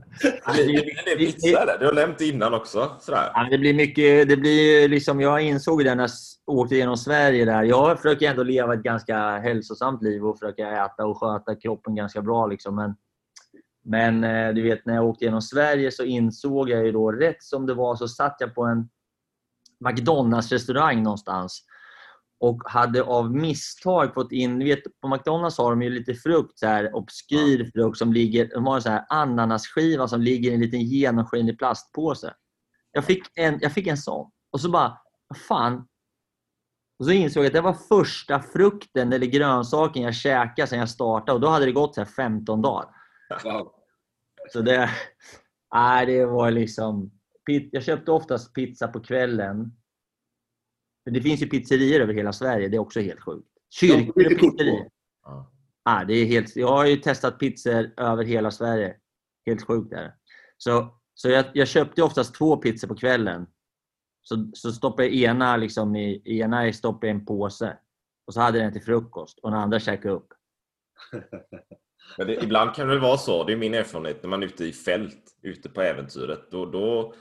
[0.46, 1.78] Det är pizza där.
[1.78, 2.96] Du har nämnt det innan också.
[3.00, 3.30] Sådär.
[3.34, 6.10] Ja, det blir mycket, det blir liksom, jag insåg det när jag
[6.56, 7.44] åkte genom Sverige.
[7.44, 7.62] där.
[7.62, 12.22] Jag försöker ändå leva ett ganska hälsosamt liv och försöka äta och sköta kroppen ganska
[12.22, 12.46] bra.
[12.46, 12.76] Liksom.
[12.76, 12.94] Men,
[13.84, 17.42] men eh, du vet, när jag åkte genom Sverige så insåg jag ju då, rätt
[17.42, 18.88] som det var så satt jag på en
[19.84, 21.64] McDonalds-restaurang någonstans
[22.40, 24.58] och hade av misstag fått in...
[24.58, 28.48] Du vet, på McDonalds har de ju lite frukt, så här, obskyr frukt som ligger...
[28.54, 32.34] De har en så här ananasskiva som ligger i en liten genomskinlig plastpåse.
[32.92, 34.30] Jag fick en, jag fick en sån.
[34.52, 34.98] Och så bara,
[35.48, 35.86] fan.
[36.98, 40.90] Och så insåg jag att det var första frukten eller grönsaken jag käkade sedan jag
[40.90, 41.32] startade.
[41.32, 42.88] Och då hade det gått så här 15 dagar.
[43.44, 43.72] Wow.
[44.52, 44.90] Så det,
[45.74, 47.10] nej, det var liksom...
[47.46, 49.76] Jag köpte oftast pizza på kvällen.
[51.04, 52.68] Men det finns ju pizzerior över hela Sverige.
[52.68, 53.48] Det är också helt sjukt.
[53.70, 54.88] Kyrkor och pizzerior.
[55.22, 55.52] Ja.
[55.84, 58.96] Ja, det är helt, jag har ju testat pizzor över hela Sverige.
[59.46, 60.14] Helt sjukt är det.
[60.56, 63.46] Så, så jag, jag köpte oftast två pizzor på kvällen.
[64.22, 67.78] Så, så stoppade jag ena, liksom i, ena stoppade i en påse.
[68.26, 70.28] Och så hade jag den till frukost och den andra käkade upp.
[72.18, 74.46] Men det, ibland kan det väl vara så, det är min erfarenhet, när man är
[74.46, 76.50] ute i fält, ute på äventyret.
[76.50, 77.14] Då, då,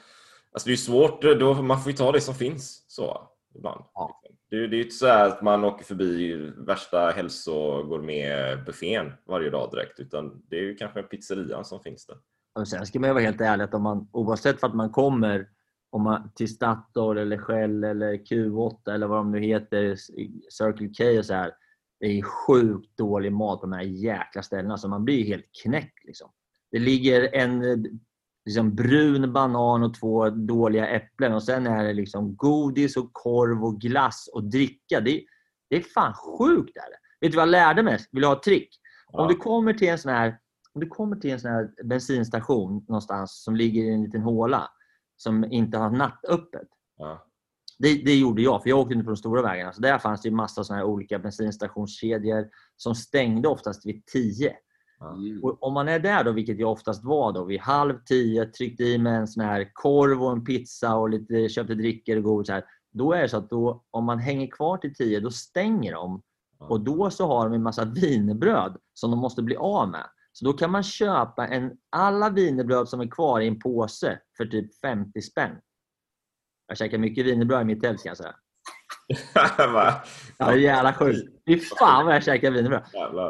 [0.52, 2.86] alltså det är svårt, då, man får ju ta det som finns.
[2.88, 3.84] så ibland.
[3.94, 4.22] Ja.
[4.50, 9.72] Det, det är ju inte så här att man åker förbi värsta hälsogourmetbuffén varje dag
[9.72, 12.18] direkt, utan det är ju kanske en pizzeria som finns där.
[12.56, 15.48] Och sen ska man vara helt ärlig att om man, oavsett vart man kommer
[15.90, 19.96] om man, till Statoil eller Shell eller Q8 eller vad de nu heter,
[20.50, 21.52] Circle K och så här.
[22.00, 26.04] Det är sjukt dålig mat på de här jäkla ställena så man blir helt knäckt.
[26.04, 26.32] Liksom.
[26.72, 27.84] Det ligger en
[28.46, 33.64] liksom, brun banan och två dåliga äpplen och sen är det liksom godis och korv
[33.64, 35.00] och glass och dricka.
[35.00, 35.24] Det,
[35.70, 36.78] det är fan sjukt.
[36.78, 36.98] Är det.
[37.22, 38.00] Vet du vad jag lärde mig?
[38.12, 38.70] Vill du ha ett trick?
[39.12, 39.22] Ja.
[39.22, 40.40] Om du kommer till en sån här
[40.74, 44.70] om du kommer till en sån här bensinstation någonstans som ligger i en liten håla
[45.18, 46.68] som inte har nattöppet.
[46.98, 47.29] Ja.
[47.80, 49.74] Det, det gjorde jag, för jag åkte inte på de stora vägarna.
[49.74, 54.56] Så där fanns det ju massa såna här olika bensinstationskedjor som stängde oftast vid 10.
[55.02, 55.44] Mm.
[55.44, 58.84] Och om man är där, då, vilket jag oftast var, då, vid halv tio, tryckte
[58.84, 62.50] i mig en sån här korv och en pizza och lite, köpte drickor och godis.
[62.50, 65.94] Här, då är det så att då, om man hänger kvar till tio, då stänger
[65.94, 66.22] de.
[66.60, 70.06] Och då så har de en massa wienerbröd som de måste bli av med.
[70.32, 74.46] Så då kan man köpa en, alla wienerbröd som är kvar i en påse för
[74.46, 75.56] typ 50 spänn.
[76.70, 78.36] Jag käkar mycket wienerbröd i mitt tält kan jag säga.
[80.38, 81.30] Ja, det är jävla sjukt.
[81.48, 82.84] Fy fan vad jag käkar wienerbröd.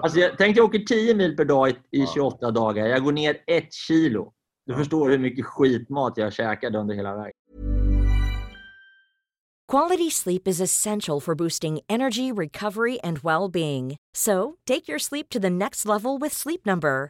[0.04, 2.88] Alltså, jag tänkte jag åker 10 mil per dag i, i 28 dagar.
[2.88, 4.34] Jag går ner ett kilo.
[4.66, 7.34] Du förstår hur mycket skitmat jag käkade under hela vägen.
[9.72, 13.98] Quality sleep is essential for boosting energy, recovery, and well being.
[14.18, 17.10] So, take your sleep to the next level with Sleep Number.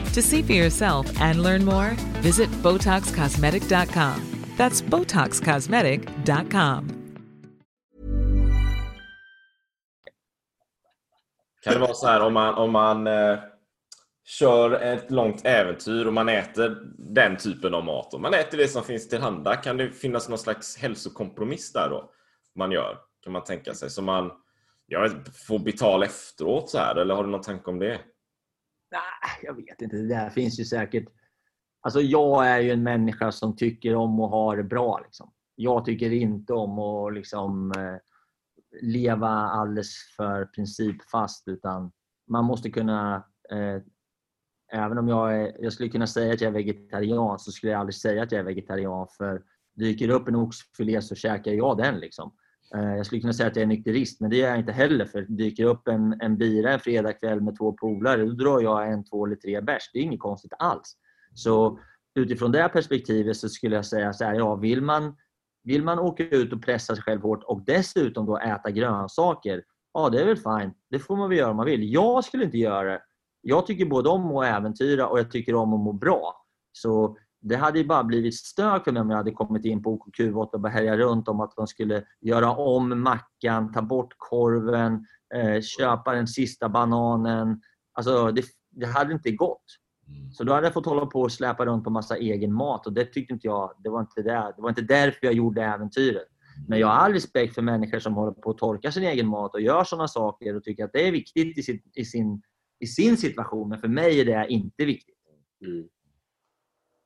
[0.13, 4.21] To see for yourself and learn more, visit BotoxCosmetic.com.
[4.57, 6.89] That's BotoxCosmetic.com.
[11.63, 13.39] Kan det vara så här om man, om man eh,
[14.25, 18.67] kör ett långt äventyr och man äter den typen av mat och man äter det
[18.67, 22.11] som finns tillhanda, kan det finnas någon slags hälsokompromiss där då?
[22.55, 23.89] Man gör, kan man tänka sig.
[23.89, 24.31] Så man
[24.87, 27.99] jag vet, får betala efteråt så här, eller har du någon tanke om det?
[28.91, 29.95] Nej, jag vet inte.
[29.95, 31.05] Det där finns ju säkert...
[31.81, 34.99] Alltså jag är ju en människa som tycker om att ha det bra.
[35.03, 35.33] Liksom.
[35.55, 37.97] Jag tycker inte om att liksom, eh,
[38.81, 41.91] leva alldeles för principfast utan
[42.27, 43.15] man måste kunna...
[43.51, 43.81] Eh,
[44.73, 47.79] även om jag, är, jag skulle kunna säga att jag är vegetarian så skulle jag
[47.79, 49.43] aldrig säga att jag är vegetarian för
[49.75, 51.99] dyker det upp en oxfilé så käkar jag den.
[51.99, 52.33] Liksom.
[52.75, 55.05] Eh, jag skulle kunna säga att jag är nykterist, men det är jag inte heller.
[55.05, 58.91] För dyker det upp en, en bira en fredagkväll med två polare, då drar jag
[58.91, 59.89] en, två eller tre bärs.
[59.93, 60.97] Det är inget konstigt alls.
[61.33, 61.79] Så
[62.15, 65.15] utifrån det perspektivet så skulle jag säga så här, ja, vill man,
[65.63, 70.09] vill man åka ut och pressa sig själv hårt och dessutom då äta grönsaker, ja
[70.09, 70.73] det är väl fine.
[70.89, 71.93] Det får man väl göra om man vill.
[71.93, 73.01] Jag skulle inte göra det.
[73.41, 76.45] Jag tycker både om att äventyra och jag tycker om att må bra.
[76.71, 79.97] Så det hade ju bara blivit stök för mig om jag hade kommit in på
[79.97, 85.05] OKQ8 och bara härja runt om att de skulle göra om mackan, ta bort korven,
[85.35, 87.61] eh, köpa den sista bananen.
[87.93, 89.65] Alltså det, det hade inte gått.
[90.31, 92.93] Så då hade jag fått hålla på och släpa runt på massa egen mat och
[92.93, 96.27] det tyckte inte jag, det var inte, där, det var inte därför jag gjorde äventyret.
[96.67, 99.53] Men jag har all respekt för människor som håller på att torka sin egen mat
[99.53, 102.41] och gör sådana saker och tycker att det är viktigt i sin, i sin,
[102.79, 103.69] i sin situation.
[103.69, 105.15] Men för mig är det inte viktigt.
[105.65, 105.87] Mm.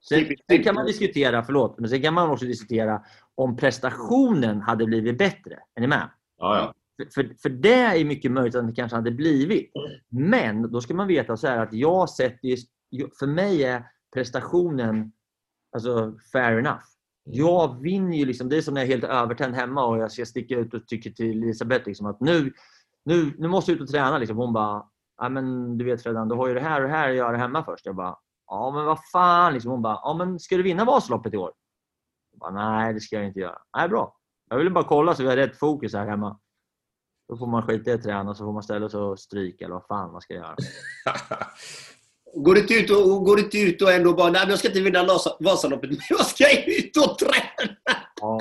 [0.09, 3.01] Sen, sen kan man diskutera, förlåt, men sen kan man också diskutera
[3.35, 5.59] om prestationen hade blivit bättre.
[5.75, 6.09] Är ni med?
[6.37, 6.73] Ja, ja.
[6.97, 9.71] För, för, för det är mycket möjligt att det kanske hade blivit.
[10.09, 12.57] Men då ska man veta så att jag sätter
[13.19, 15.11] för mig är prestationen
[15.75, 16.83] alltså fair enough.
[17.23, 20.11] Jag vinner ju liksom, det är som när jag är helt övertänd hemma och jag
[20.11, 22.53] ska sticka ut och tycker till Elisabeth liksom att nu,
[23.05, 24.17] nu, nu måste jag ut och träna.
[24.17, 24.37] Liksom.
[24.37, 24.85] Hon bara,
[25.17, 27.37] ja men du vet Fredan, du har ju det här och det här att göra
[27.37, 27.85] hemma först.
[27.85, 29.53] Jag bara, ja men vad fan.
[29.53, 29.71] Liksom.
[29.71, 31.51] Hon bara, ja men ska du vinna Vasaloppet i år?
[32.31, 33.57] Jag bara, Nej, det ska jag inte göra.
[33.77, 34.15] Nej, bra.
[34.49, 36.39] Jag ville bara kolla så vi har rätt fokus här hemma.
[37.29, 39.75] Då får man skita i att träna så får man ställa sig och stryka eller
[39.75, 40.55] vad fan man ska göra.
[42.35, 45.03] Går inte ut och, går inte ut och ändå bara, nej jag ska inte vinna
[45.03, 47.75] Vasa- Vasaloppet, men jag ska ut och träna!
[48.21, 48.39] Ja.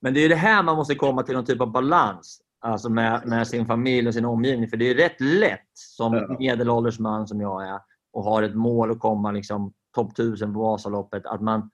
[0.00, 3.22] Men det är det här man måste komma till någon typ av balans alltså med,
[3.26, 4.68] med sin familj och sin omgivning.
[4.68, 7.80] För det är rätt lätt som medelålders man som jag är
[8.12, 11.26] och har ett mål att komma liksom, topp 1000 på Vasaloppet.
[11.26, 11.70] Att man,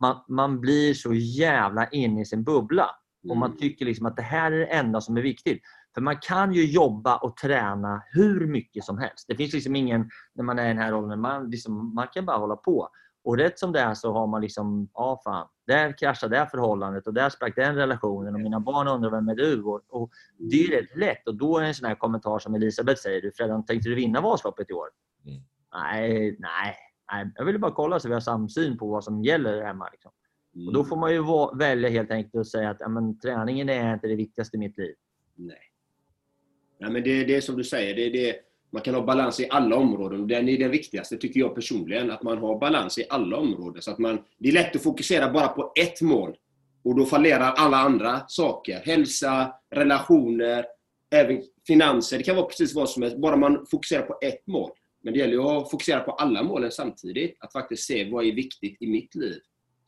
[0.00, 2.90] man, man blir så jävla inne i sin bubbla.
[3.30, 5.62] Och man tycker liksom att det här är det enda som är viktigt.
[5.94, 9.24] För man kan ju jobba och träna hur mycket som helst.
[9.28, 12.26] Det finns liksom ingen, när man är i den här åldern, man, liksom, man kan
[12.26, 12.88] bara hålla på.
[13.24, 16.46] Och rätt som det är så har man liksom, ja fan, där kraschade det här
[16.46, 19.62] förhållandet och där sprack den relationen och mina barn undrar vem är du?
[19.62, 23.02] Och, och det är rätt lätt och då är en sån här kommentar som Elisabeth
[23.02, 24.88] säger, du Fredan, tänkte du vinna Vasaloppet i år?
[25.26, 25.42] Mm.
[25.74, 26.76] Nej, nej,
[27.12, 29.88] nej, jag ville bara kolla så vi har samsyn på vad som gäller hemma.
[29.92, 30.12] Liksom.
[30.66, 31.22] Och då får man ju
[31.58, 34.78] välja helt enkelt och säga att ja, men, träningen är inte det viktigaste i mitt
[34.78, 34.94] liv.
[35.34, 35.58] Nej.
[36.80, 38.36] Nej, men det, det är som du säger, det, det,
[38.72, 40.26] man kan ha balans i alla områden.
[40.26, 42.10] Den är den viktigaste, tycker jag personligen.
[42.10, 43.82] Att man har balans i alla områden.
[43.82, 46.36] Så att man, det är lätt att fokusera bara på ett mål.
[46.84, 48.80] Och då fallerar alla andra saker.
[48.84, 50.64] Hälsa, relationer,
[51.10, 52.18] även finanser.
[52.18, 53.18] Det kan vara precis vad som helst.
[53.18, 54.70] Bara man fokuserar på ett mål.
[55.02, 57.36] Men det gäller ju att fokusera på alla målen samtidigt.
[57.40, 59.40] Att faktiskt se vad är viktigt i mitt liv.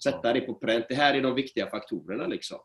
[0.03, 0.85] Sätta det på pränt.
[0.88, 2.59] Det här är de viktiga faktorerna liksom.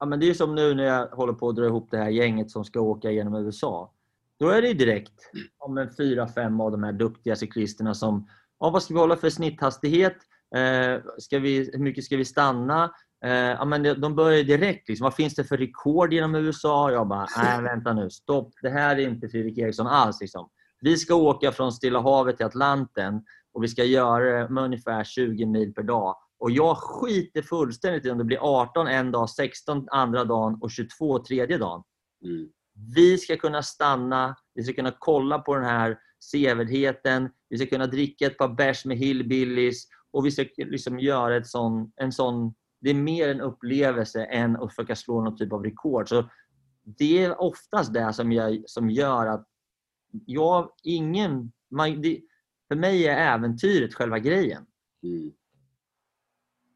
[0.00, 2.08] Ja, men det är som nu när jag håller på att dra ihop det här
[2.10, 3.92] gänget som ska åka genom USA.
[4.38, 5.12] Då är det ju direkt
[5.58, 8.28] om en fyra, fem av de här duktiga cyklisterna som,
[8.60, 10.16] ja, vad ska vi hålla för snitthastighet?
[10.56, 12.90] Eh, ska vi, hur mycket ska vi stanna?
[13.24, 14.88] Eh, ja, men de- de börjar direkt.
[14.88, 16.90] Liksom, vad finns det för rekord genom USA?
[16.92, 18.52] Jag bara, nej vänta nu, stopp.
[18.62, 20.20] Det här är inte Fredrik Eriksson alls.
[20.20, 20.48] Liksom.
[20.80, 25.04] Vi ska åka från Stilla havet till Atlanten och vi ska göra det med ungefär
[25.04, 26.16] 20 mil per dag.
[26.38, 30.70] Och jag skiter fullständigt i om det blir 18 en dag, 16 andra dagen och
[30.70, 31.82] 22 tredje dagen.
[32.24, 32.48] Mm.
[32.94, 35.98] Vi ska kunna stanna, vi ska kunna kolla på den här
[36.30, 41.36] sevärdheten, vi ska kunna dricka ett par bärs med hillbillies och vi ska liksom göra
[41.36, 42.54] ett sån, en sån...
[42.80, 46.08] Det är mer en upplevelse än att försöka slå någon typ av rekord.
[46.08, 46.30] Så
[46.82, 49.47] det är oftast det som, jag, som gör att
[50.26, 51.52] jag, ingen...
[51.70, 52.20] Man, det,
[52.68, 54.66] för mig är äventyret själva grejen.
[55.02, 55.32] Mm.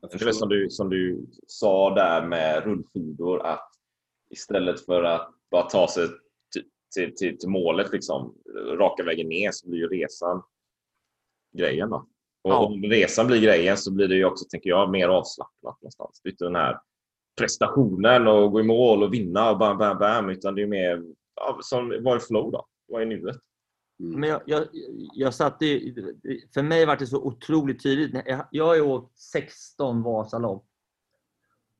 [0.01, 3.71] Jag Det är som du, som du sa där med rullskidor att
[4.31, 6.09] istället för att bara ta sig
[6.53, 6.65] till,
[6.95, 8.35] till, till, till målet liksom,
[8.79, 10.43] raka vägen ner så blir ju resan
[11.57, 11.91] grejen.
[11.91, 11.97] Då.
[12.43, 12.67] Och Ja.
[12.67, 16.21] om resan blir grejen så blir det ju också, tänker jag, mer avslappnat någonstans.
[16.23, 16.81] Det är inte den här
[17.39, 20.31] prestationen och gå i mål och vinna och bam, bam, bam.
[20.31, 21.03] Utan det är mer,
[21.35, 22.67] ja, som, vad är flow då?
[22.93, 23.37] Vad är nuet?
[23.99, 24.69] Men jag, jag,
[25.15, 25.95] jag satt i,
[26.55, 28.23] för mig var det så otroligt tydligt.
[28.27, 30.67] Jag, jag har ju åkt 16 Vasalopp.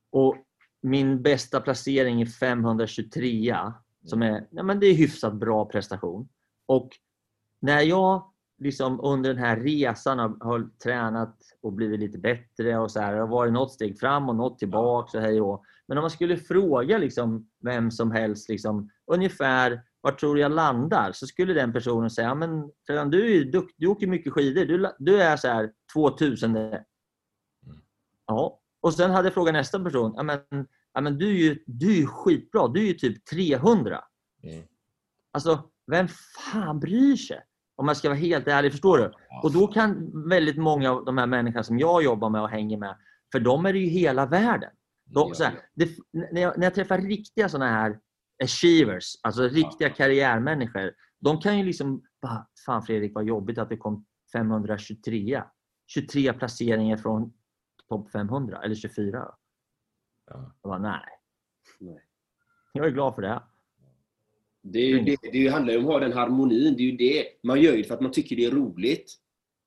[0.09, 0.37] Och
[0.81, 3.55] min bästa placering är 523.
[4.05, 6.29] Som är, ja, men det är hyfsat bra prestation.
[6.65, 6.89] Och
[7.59, 12.91] när jag liksom under den här resan har, har tränat och blivit lite bättre och
[12.91, 15.97] så här, det har varit något steg fram och något tillbaka och hej och Men
[15.97, 21.11] om man skulle fråga liksom vem som helst liksom, ungefär var tror du jag landar?
[21.11, 24.33] Så skulle den personen säga, ja, men Fredan, du, är ju dukt, du åker mycket
[24.33, 24.65] skidor.
[24.65, 26.57] Du, du är så här 2000.
[28.27, 28.59] Ja.
[28.81, 30.39] Och sen hade jag frågat nästa person, ja, men,
[30.93, 32.67] ja, men du, är ju, du är ju skitbra.
[32.67, 34.03] Du är ju typ 300.
[34.43, 34.65] Mm.
[35.31, 36.07] Alltså, vem
[36.51, 37.41] fan bryr sig?
[37.75, 39.11] Om jag ska vara helt ärlig, förstår du?
[39.43, 42.77] Och då kan väldigt många av de här människorna som jag jobbar med och hänger
[42.77, 42.97] med,
[43.31, 44.71] för dem är det ju hela världen.
[45.05, 45.89] De, här, det,
[46.31, 47.99] när, jag, när jag träffar riktiga såna här
[48.43, 53.77] achievers, alltså riktiga karriärmänniskor, de kan ju liksom bara, fan Fredrik vad jobbigt att det
[53.77, 55.43] kom 523.
[55.87, 57.33] 23 placeringar från
[57.89, 59.17] topp 500, eller 24.
[60.25, 60.55] Ja.
[60.61, 61.05] Jag bara, nej.
[61.79, 62.03] Nej.
[62.73, 63.43] Jag är glad för det.
[64.61, 66.75] Det, är ju det, det handlar ju om att ha den harmonin.
[66.77, 67.25] Det är ju det.
[67.43, 69.13] Man gör ju för att man tycker det är roligt.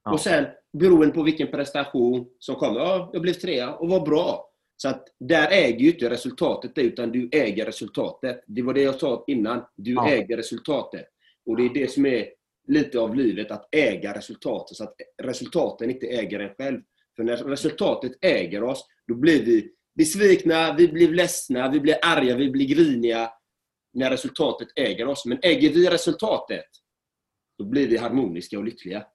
[0.04, 0.12] Ja.
[0.12, 2.80] Och sen, beroende på vilken prestation som kommer.
[2.80, 4.45] Ja, jag blev trea och var bra.
[4.76, 8.44] Så att där äger ju inte resultatet det, utan du äger resultatet.
[8.46, 9.62] Det var det jag sa innan.
[9.76, 10.10] Du Ja.
[10.10, 11.06] äger resultatet.
[11.46, 12.28] Och det är det som är
[12.68, 14.76] lite av livet, att äga resultatet.
[14.76, 16.80] Så att resultaten inte äger en själv.
[17.16, 22.36] För när resultatet äger oss, då blir vi besvikna, vi blir ledsna, vi blir arga,
[22.36, 23.30] vi blir griniga.
[23.92, 25.24] När resultatet äger oss.
[25.26, 26.64] Men äger vi resultatet,
[27.58, 29.06] då blir vi harmoniska och lyckliga.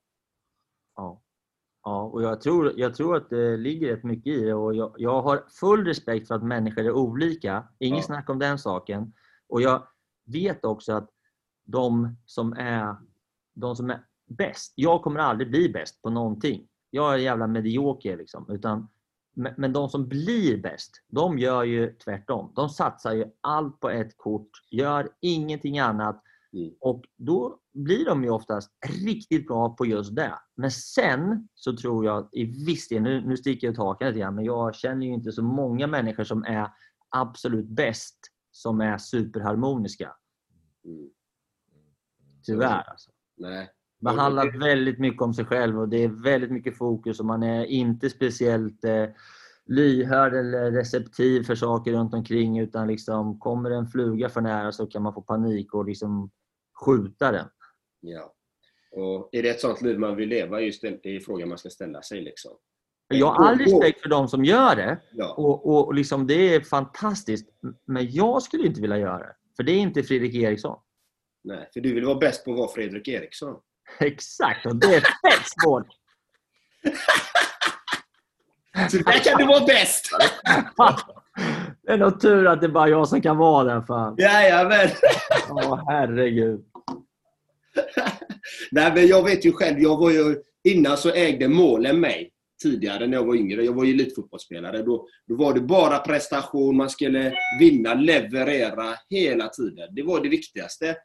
[1.83, 2.03] Ja.
[2.03, 4.53] Och jag tror, jag tror att det ligger rätt mycket i det.
[4.53, 7.67] Och jag, jag har full respekt för att människor är olika.
[7.79, 8.03] Inget Ja.
[8.05, 9.13] snack om den saken.
[9.49, 9.87] Och jag
[10.25, 11.09] vet också att
[11.65, 12.95] de som är,
[13.55, 16.67] de som är bäst, jag kommer aldrig bli bäst på någonting.
[16.89, 18.45] Jag är jävla medioker liksom.
[18.49, 18.87] Utan,
[19.57, 22.51] men de som blir bäst, de gör ju tvärtom.
[22.55, 26.23] De satsar ju allt på ett kort, gör ingenting annat.
[26.53, 26.73] Mm.
[26.79, 28.71] Och då blir de ju oftast
[29.05, 30.33] riktigt bra på just det.
[30.55, 34.19] Men sen så tror jag i viss del, nu, nu sticker jag ut hakan lite
[34.19, 36.67] grann, men jag känner ju inte så många människor som är
[37.09, 38.17] absolut bäst
[38.51, 40.15] som är superharmoniska.
[40.85, 41.09] Mm.
[42.45, 42.89] Tyvärr.
[42.89, 43.11] Alltså.
[43.37, 43.69] Nej.
[44.01, 47.43] Man handlar väldigt mycket om sig själv och det är väldigt mycket fokus och man
[47.43, 49.05] är inte speciellt eh,
[49.65, 54.87] lyhörd eller receptiv för saker runt omkring utan liksom kommer en fluga för nära så
[54.87, 56.31] kan man få panik och liksom
[56.85, 57.47] skjuta den.
[57.99, 58.33] Ja.
[58.91, 60.61] Och är det ett sånt liv man vill leva?
[60.61, 62.21] Just det, är frågan man ska ställa sig.
[62.21, 62.51] Liksom.
[63.07, 65.33] Jag har all respekt för de som gör det Ja.
[65.33, 67.47] och, och, och liksom det är fantastiskt.
[67.85, 69.35] Men jag skulle inte vilja göra det.
[69.57, 70.79] För det är inte Fredrik Eriksson.
[71.43, 73.55] Nej, för du vill vara bäst på att vara Fredrik Eriksson.
[73.99, 75.87] Exakt, och det är fett svårt.
[78.91, 80.09] Så där kan du vara bäst!
[81.83, 83.85] Det är nog tur att det är bara jag som kan vara det.
[83.87, 84.15] Fan.
[84.17, 84.89] Jajamän!
[85.49, 86.65] Åh, herregud.
[88.71, 89.79] Nej, men jag vet ju själv.
[89.79, 92.31] Jag var ju, innan så ägde målen mig.
[92.63, 93.65] Tidigare när jag var yngre.
[93.65, 94.83] Jag var ju elitfotbollsspelare.
[94.83, 96.77] Då, då var det bara prestation.
[96.77, 99.95] Man skulle vinna, leverera hela tiden.
[99.95, 100.95] Det var det viktigaste.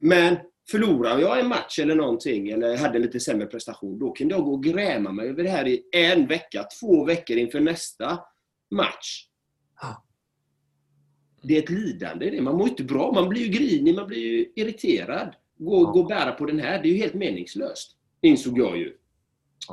[0.00, 0.36] Men
[0.70, 4.52] förlorade jag en match eller någonting, eller hade lite sämre prestation, då kunde jag gå
[4.52, 8.18] och gräma mig över det här i en vecka, två veckor inför nästa
[8.70, 9.26] match.
[11.42, 12.30] Det är ett lidande.
[12.30, 12.40] Det.
[12.40, 13.12] Man mår inte bra.
[13.12, 15.34] Man blir ju grinig, man blir ju irriterad.
[15.58, 17.96] Gå, gå och bära på den här, det är ju helt meningslöst.
[18.20, 18.96] Insåg jag ju.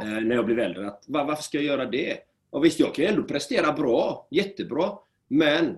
[0.02, 0.88] Eh, när jag blev äldre.
[0.88, 2.18] Att, va- varför ska jag göra det?
[2.52, 4.28] Ja, visst, jag kan ju ändå prestera bra.
[4.32, 4.98] Jättebra.
[5.28, 5.78] Men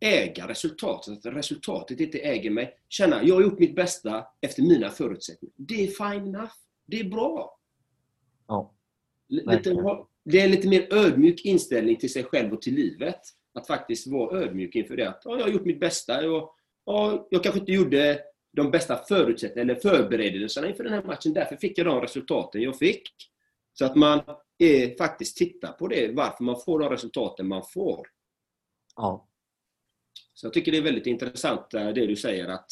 [0.00, 1.26] äga resultatet.
[1.26, 2.78] Att resultatet inte äger mig.
[2.88, 5.54] Känna, jag har gjort mitt bästa efter mina förutsättningar.
[5.56, 6.52] Det är fine enough.
[6.86, 7.58] Det är bra.
[8.48, 8.74] Ja.
[9.28, 9.76] Lite,
[10.24, 13.20] det är en lite mer ödmjuk inställning till sig själv och till livet.
[13.54, 15.08] Att faktiskt vara ödmjuk inför det.
[15.08, 16.22] Att, ja, jag har gjort mitt bästa.
[16.24, 16.48] Jag,
[16.84, 18.20] ja, jag kanske inte gjorde
[18.52, 21.32] de bästa förutsättningarna eller förberedelserna inför den här matchen.
[21.32, 23.02] Därför fick jag de resultaten jag fick.
[23.72, 24.20] Så att man
[24.58, 26.12] är, faktiskt tittar på det.
[26.12, 28.06] Varför man får de resultaten man får.
[28.96, 29.28] Ja.
[30.34, 32.66] Så jag tycker det är väldigt intressant eh, det du säger att,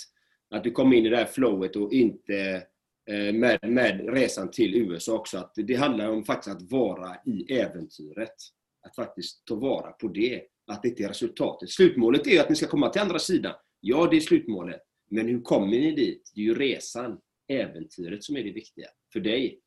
[0.51, 2.67] att du kom in i det här flowet och inte
[3.11, 5.39] eh, med, med resan till USA också.
[5.39, 8.35] Att det handlar om faktiskt att vara i äventyret.
[8.83, 10.43] Att faktiskt ta vara på det.
[10.67, 11.71] Att det inte är resultatet.
[11.71, 13.55] Slutmålet är ju att ni ska komma till andra sidan.
[13.81, 14.83] Ja, det är slutmålet.
[15.11, 16.33] Men hur kommer ni dit?
[16.35, 18.87] Det är ju resan, äventyret som är det viktiga.
[19.13, 19.61] För dig.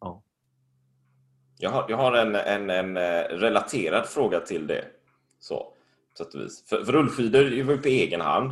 [0.00, 0.22] Ja.
[1.58, 4.84] Jag har, jag har en, en, en eh, relaterad fråga till det.
[5.40, 5.72] Så,
[6.18, 6.64] sätt och vis.
[6.68, 8.50] För, för rullskidor är ju på egen hand.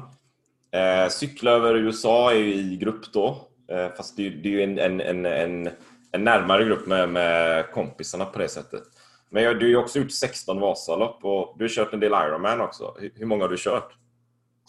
[0.71, 3.49] Eh, cykla över USA är ju i grupp då.
[3.69, 5.69] Eh, fast det, är ju- det är ju en, en, en, en,
[6.13, 8.83] en närmare grupp med, med kompisarna på det sättet.
[9.31, 12.13] Men jag, du har ju också gjort 16 Vasalopp och du har kört en del
[12.13, 12.97] Ironman också.
[13.01, 13.93] Hur, hur många har du kört?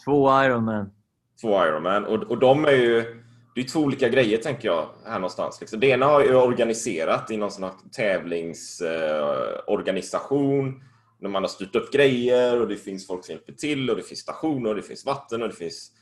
[0.04, 0.90] Två Ironman.
[1.40, 2.04] Två Ironman.
[2.04, 3.22] Och, och de är ju...
[3.54, 5.60] Det är två olika grejer, tänker jag, här någonstans.
[5.60, 5.80] Liksom.
[5.80, 10.82] Det ena är ju organiserat i någon sån här tävlingsorganisation.
[11.20, 14.02] när man har styrt upp grejer och det finns folk som hjälper till och det
[14.02, 15.92] finns stationer och det finns vatten och det finns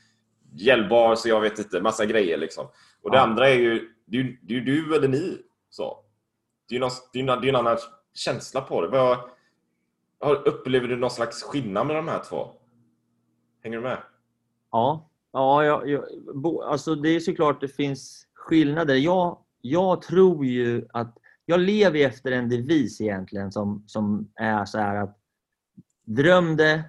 [0.53, 2.65] gällbar, så jag vet inte, massa grejer liksom.
[3.01, 3.21] Och det Ja.
[3.23, 5.37] andra är ju, det är ju det är ju du eller ni.
[5.69, 6.03] Så.
[6.69, 7.77] Det är ju det är någon, det är ju en annan
[8.13, 8.87] känsla på det.
[8.87, 9.17] Vad,
[10.19, 12.51] har- upplever du någon slags skillnad med de här två?
[13.63, 13.97] Hänger du med?
[14.71, 16.03] Ja, ja jag, jag,
[16.35, 18.95] bo, alltså det är såklart det finns skillnader.
[18.95, 24.65] Jag, jag tror ju att jag lever ju efter en devis egentligen som, som är
[24.65, 25.17] så här att
[26.05, 26.83] dröm det,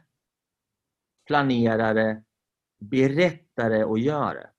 [1.26, 2.22] planera det,
[2.80, 4.50] berätta det och gör det.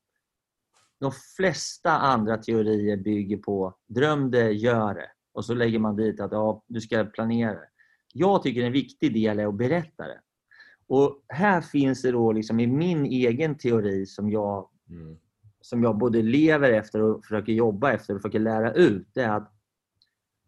[1.00, 5.12] De flesta andra teorier bygger på dröm det, gör det.
[5.34, 7.70] Och så lägger man dit att ja, du ska planera det.
[8.14, 10.22] Jag tycker en viktig del är att berätta det.
[10.90, 14.70] Och här finns det då liksom i min egen teori som jag,
[15.62, 19.08] som jag både lever efter och försöker jobba efter och försöker lära ut.
[19.14, 19.54] Det är att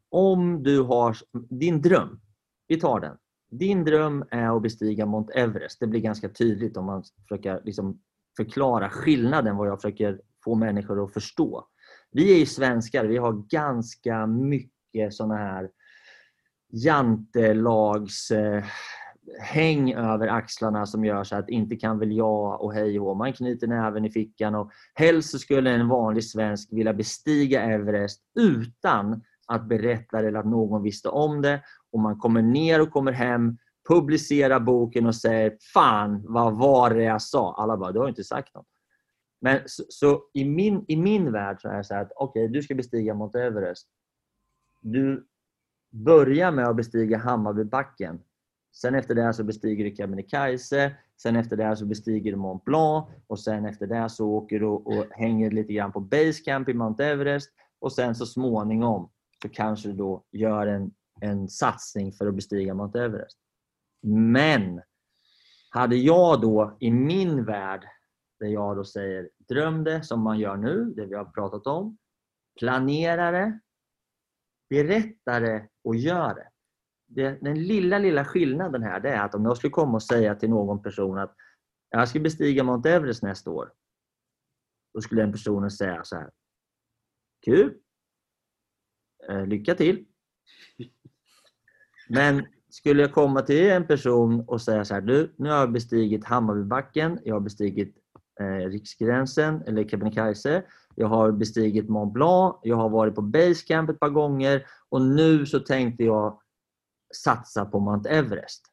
[0.09, 1.17] om du har
[1.49, 2.19] din dröm,
[2.67, 3.17] vi tar den.
[3.51, 5.79] Din dröm är att bestiga Mount Everest.
[5.79, 8.01] Det blir ganska tydligt om man försöker liksom
[8.37, 11.67] förklara skillnaden, vad jag försöker få människor att förstå.
[12.11, 15.69] Vi är ju svenskar, vi har ganska mycket såna här
[16.71, 18.63] jantelags eh,
[19.39, 23.13] häng över axlarna som gör så att inte kan väl jag och hej och hå.
[23.13, 28.21] Man knyter näven i fickan och helst så skulle en vanlig svensk vilja bestiga Everest
[28.39, 31.63] utan att berätta eller att någon visste om det.
[31.91, 33.57] Och man kommer ner och kommer hem,
[33.89, 37.55] publicerar boken och säger Fan, vad var det jag sa?
[37.57, 38.67] Alla bara, du har inte sagt något.
[39.41, 42.45] Men så, så i, min, i min värld så är det så här att okej,
[42.45, 43.87] okay, du ska bestiga Mount Everest.
[44.81, 45.27] Du
[45.91, 48.19] börjar med att bestiga Hammarbybacken.
[48.73, 50.95] Sen efter det så bestiger du Kebnekaise.
[51.21, 53.09] Sen efter det så bestiger du Mont Blanc.
[53.27, 57.05] Och sen efter det så åker du och hänger lite grann på Basecamp i Mount
[57.05, 57.51] Everest.
[57.79, 59.11] Och sen så småningom
[59.41, 60.91] så kanske du då gör en,
[61.21, 63.37] en satsning för att bestiga Mount Everest.
[64.03, 64.81] Men
[65.69, 67.87] hade jag då i min värld,
[68.39, 71.97] där jag då säger dröm det som man gör nu, det vi har pratat om,
[72.59, 73.59] planera det,
[74.69, 76.50] berätta det och gör det
[77.15, 77.37] det.
[77.41, 80.49] Den lilla, lilla skillnaden här det är att om jag skulle komma och säga till
[80.49, 81.35] någon person att
[81.89, 83.71] jag ska bestiga Mount Everest nästa år.
[84.93, 86.29] Då skulle den personen säga så här.
[87.45, 87.77] Kul!
[89.29, 90.05] Eh, lycka till!
[92.09, 95.71] Men skulle jag komma till en person och säga så här, du, nu har jag
[95.71, 97.95] bestigit Hammarbybacken, jag har bestigit
[98.39, 100.63] eh, Riksgränsen eller Kebnekaise,
[100.95, 105.45] jag har bestigit Mont Blanc, jag har varit på Basecamp ett par gånger och nu
[105.45, 106.41] så tänkte jag
[107.15, 108.65] satsa på Mount Everest.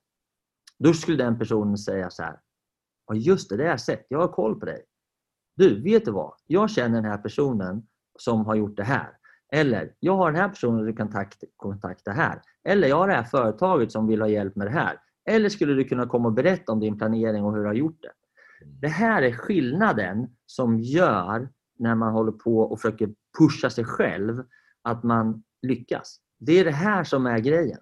[0.79, 2.41] Då skulle den personen säga så här,
[3.07, 4.85] ja just det, det har jag sett, jag har koll på dig.
[5.57, 6.35] Du, vet du vad?
[6.47, 7.87] Jag känner den här personen
[8.19, 9.11] som har gjort det här.
[9.53, 11.27] Eller, jag har den här personen du kan
[11.57, 12.43] kontakta här.
[12.65, 15.01] Eller, jag har det här företaget som vill ha hjälp med det här.
[15.29, 18.03] Eller skulle du kunna komma och berätta om din planering och hur du har gjort
[18.03, 18.13] det?
[18.81, 24.45] Det här är skillnaden som gör när man håller på och försöker pusha sig själv
[24.83, 26.21] att man lyckas.
[26.39, 27.79] Det är det här som är grejen.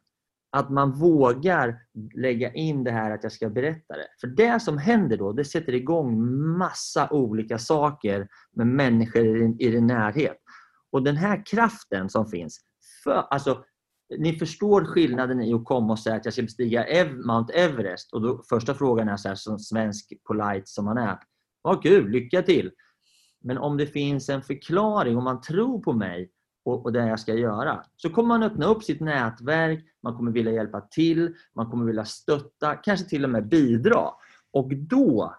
[0.50, 1.78] Att man vågar
[2.14, 4.06] lägga in det här att jag ska berätta det.
[4.20, 9.26] För det som händer då, det sätter igång massa olika saker med människor
[9.62, 10.36] i din närhet.
[10.92, 12.60] Och den här kraften som finns,
[13.04, 13.64] för, alltså,
[14.18, 16.84] ni förstår skillnaden i att komma och säga att jag ska bestiga
[17.26, 18.12] Mount Everest.
[18.12, 21.18] Och då, första frågan är så här, som svensk polite som man är.
[21.62, 22.70] Vad kul, lycka till!
[23.44, 26.30] Men om det finns en förklaring, om man tror på mig
[26.66, 30.32] och, och det jag ska göra, så kommer man öppna upp sitt nätverk, man kommer
[30.32, 34.10] vilja hjälpa till, man kommer vilja stötta, kanske till och med bidra.
[34.52, 35.36] Och då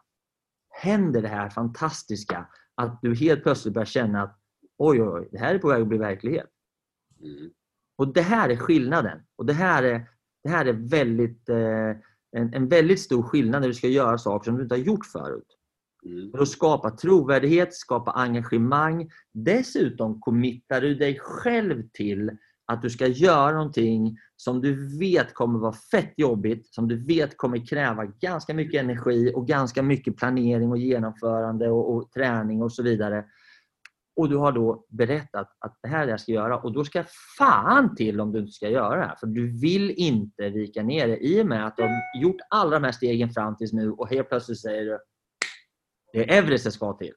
[0.69, 4.39] händer det här fantastiska att du helt plötsligt börjar känna att
[4.77, 6.49] oj, oj, det här är på väg att bli verklighet.
[7.21, 7.51] Mm.
[7.97, 9.19] Och Det här är skillnaden.
[9.35, 10.09] Och Det här är,
[10.43, 11.89] det här är väldigt, eh,
[12.31, 15.05] en, en, väldigt stor skillnad när du ska göra saker som du inte har gjort
[15.05, 15.56] förut.
[16.07, 16.31] Mm.
[16.31, 19.09] För att skapa trovärdighet, skapa engagemang.
[19.33, 22.31] Dessutom committar du dig själv till
[22.71, 27.37] att du ska göra någonting som du vet kommer vara fett jobbigt, som du vet
[27.37, 32.73] kommer kräva ganska mycket energi och ganska mycket planering och genomförande och, och träning och
[32.73, 33.25] så vidare.
[34.15, 36.83] Och du har då berättat att det här är det jag ska göra och då
[36.83, 37.03] ska
[37.37, 39.15] fan till om du inte ska göra det här.
[39.15, 41.19] För du vill inte vika ner dig.
[41.21, 44.09] i och med att du har gjort alla de här stegen fram tills nu och
[44.09, 44.99] helt plötsligt säger du
[46.13, 47.13] det är Everest jag ska till.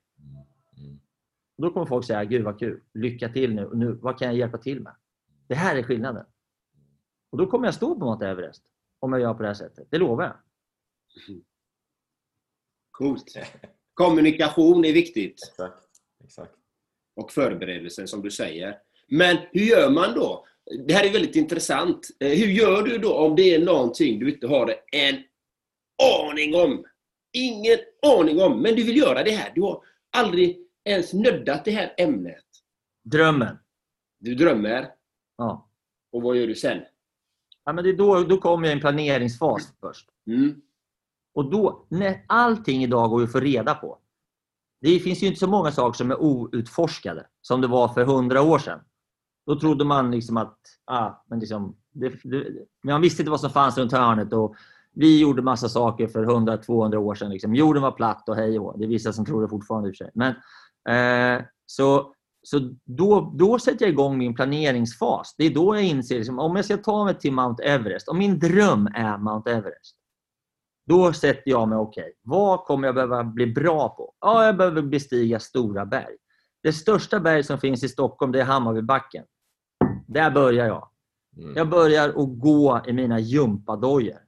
[1.57, 3.71] Och då kommer folk säga, gud vad kul, lycka till nu.
[3.75, 3.93] nu.
[3.93, 4.95] Vad kan jag hjälpa till med?
[5.49, 6.27] Det här är skillnaden.
[7.31, 8.63] Och då kommer jag stå på Mount Everest
[8.99, 9.87] om jag gör på det här sättet.
[9.91, 10.37] Det lovar jag.
[12.91, 13.39] Coolt.
[13.95, 15.39] Kommunikation är viktigt.
[15.49, 15.87] Exakt.
[16.25, 16.55] Exakt.
[17.17, 18.79] Och förberedelse som du säger.
[19.09, 20.47] Men hur gör man då?
[20.87, 22.09] Det här är väldigt intressant.
[22.21, 25.25] Eh, hur gör du då om det är någonting du inte har en
[26.31, 26.85] aning om?
[27.33, 29.53] Ingen aning om, men du vill göra det här.
[29.55, 29.83] Du har
[30.17, 32.45] aldrig ens nöddat det här ämnet.
[33.05, 33.59] Drömmen.
[34.19, 34.89] Du drömmer?
[35.37, 35.69] Ja.
[36.13, 36.83] Och vad gör du sen?
[37.65, 40.09] Ja, men det då, då kommer jag i en planeringsfas först.
[40.27, 40.61] Mm.
[41.35, 43.99] Och då, när allting idag går att få reda på.
[44.81, 48.43] Det finns ju inte så många saker som är outforskade som det var för hundra
[48.43, 48.81] år sedan.
[49.47, 53.51] Då trodde man liksom att ah, men liksom, det, det, man visste inte vad som
[53.51, 54.33] fanns runt hörnet.
[54.33, 54.57] Och
[54.95, 57.31] vi gjorde massa saker för 100-200 år sedan.
[57.31, 57.55] Liksom.
[57.55, 59.97] Jorden var platt och hej och Det är vissa som tror det fortfarande i och
[59.97, 60.13] för sig.
[60.15, 60.35] Men,
[61.39, 65.35] eh, så så då, då sätter jag igång min planeringsfas.
[65.39, 68.19] Det är då jag inser liksom, om jag ska ta mig till Mount Everest, om
[68.19, 69.97] min dröm är Mount Everest.
[70.87, 74.15] Då sätter jag mig, okej, okay, vad kommer jag behöva bli bra på?
[74.21, 76.17] Ja, jag behöver bestiga stora berg.
[76.63, 79.25] Det största berg som finns i Stockholm det är Hammarbybacken.
[80.07, 80.89] Där börjar jag.
[81.37, 81.57] Mm.
[81.57, 84.19] Jag börjar att gå i mina gympadojor.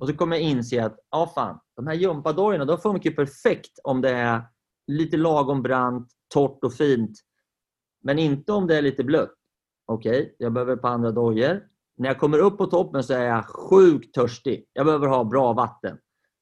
[0.00, 4.00] Och så kommer jag inse att ja, fan, de här gympadojorna de funkar perfekt om
[4.00, 4.42] det är
[4.86, 7.18] lite lagom brant, torrt och fint.
[8.02, 9.34] Men inte om det är lite blött.
[9.86, 11.62] Okej, okay, jag behöver ett par andra dojor.
[11.96, 14.68] När jag kommer upp på toppen så är jag sjukt törstig.
[14.72, 15.98] Jag behöver ha bra vatten.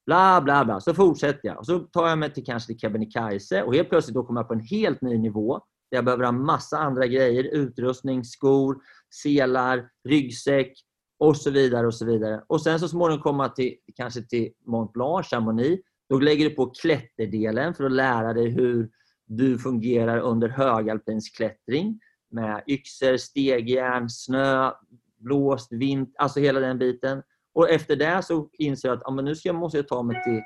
[0.07, 0.81] Bla, bla, bla.
[0.81, 1.59] Så fortsätter jag.
[1.59, 4.49] Och så tar jag mig till kanske till Kebnekaise och helt plötsligt då kommer jag
[4.49, 5.61] på en helt ny nivå.
[5.91, 7.45] Där jag behöver ha massa andra grejer.
[7.45, 8.77] Utrustning, skor,
[9.23, 10.73] selar, ryggsäck
[11.19, 11.87] och så vidare.
[11.87, 12.45] Och så vidare.
[12.47, 15.83] Och sen så småningom komma till, kanske till Mont Blanc, Chamonix.
[16.09, 18.91] Då lägger du på klätterdelen för att lära dig hur
[19.27, 22.01] du fungerar under högalpinsk klättring
[22.31, 24.73] med yxor, stegjärn, snö,
[25.17, 27.23] blåst, vind, alltså hela den biten.
[27.55, 30.25] Och efter det så inser jag att ah, men nu ska måste jag ta mig
[30.25, 30.43] till,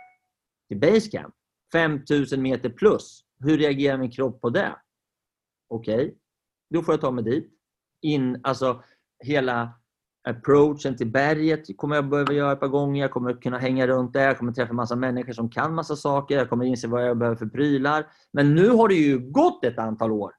[0.68, 1.34] till basecamp.
[1.72, 3.24] 5000 meter plus.
[3.40, 4.76] Hur reagerar min kropp på det?
[5.68, 6.14] Okej, okay.
[6.70, 7.50] då får jag ta mig dit.
[8.02, 8.82] In, alltså
[9.24, 9.80] hela
[10.28, 13.02] approachen till berget kommer jag behöva göra ett par gånger.
[13.02, 14.26] Jag kommer kunna hänga runt där.
[14.26, 16.36] Jag kommer träffa massa människor som kan massa saker.
[16.36, 18.06] Jag kommer inse vad jag behöver för prylar.
[18.32, 20.32] Men nu har det ju gått ett antal år.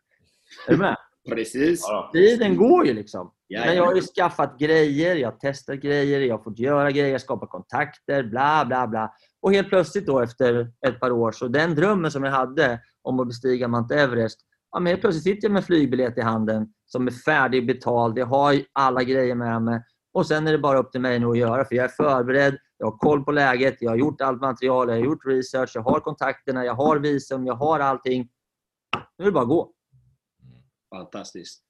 [0.68, 0.96] är du med?
[1.28, 1.84] Precis.
[2.12, 3.32] Tiden går ju liksom.
[3.46, 6.90] Ja, Men jag har ju skaffat grejer, jag har testat grejer, jag har fått göra
[6.90, 9.12] grejer, skapat kontakter, bla bla bla.
[9.42, 13.20] Och helt plötsligt då efter ett par år, så den drömmen som jag hade om
[13.20, 14.40] att bestiga Mount Everest,
[14.72, 18.18] ja, men helt plötsligt sitter jag med flygbiljett i handen som är färdigbetald.
[18.18, 19.82] Jag har alla grejer med mig.
[20.12, 22.58] Och sen är det bara upp till mig nu att göra, för jag är förberedd,
[22.78, 25.82] jag har koll på läget, jag har gjort allt material, jag har gjort research, jag
[25.82, 28.28] har kontakterna, jag har visum, jag har allting.
[29.18, 29.72] Nu är det bara att gå.
[30.94, 31.62] Fantastiskt.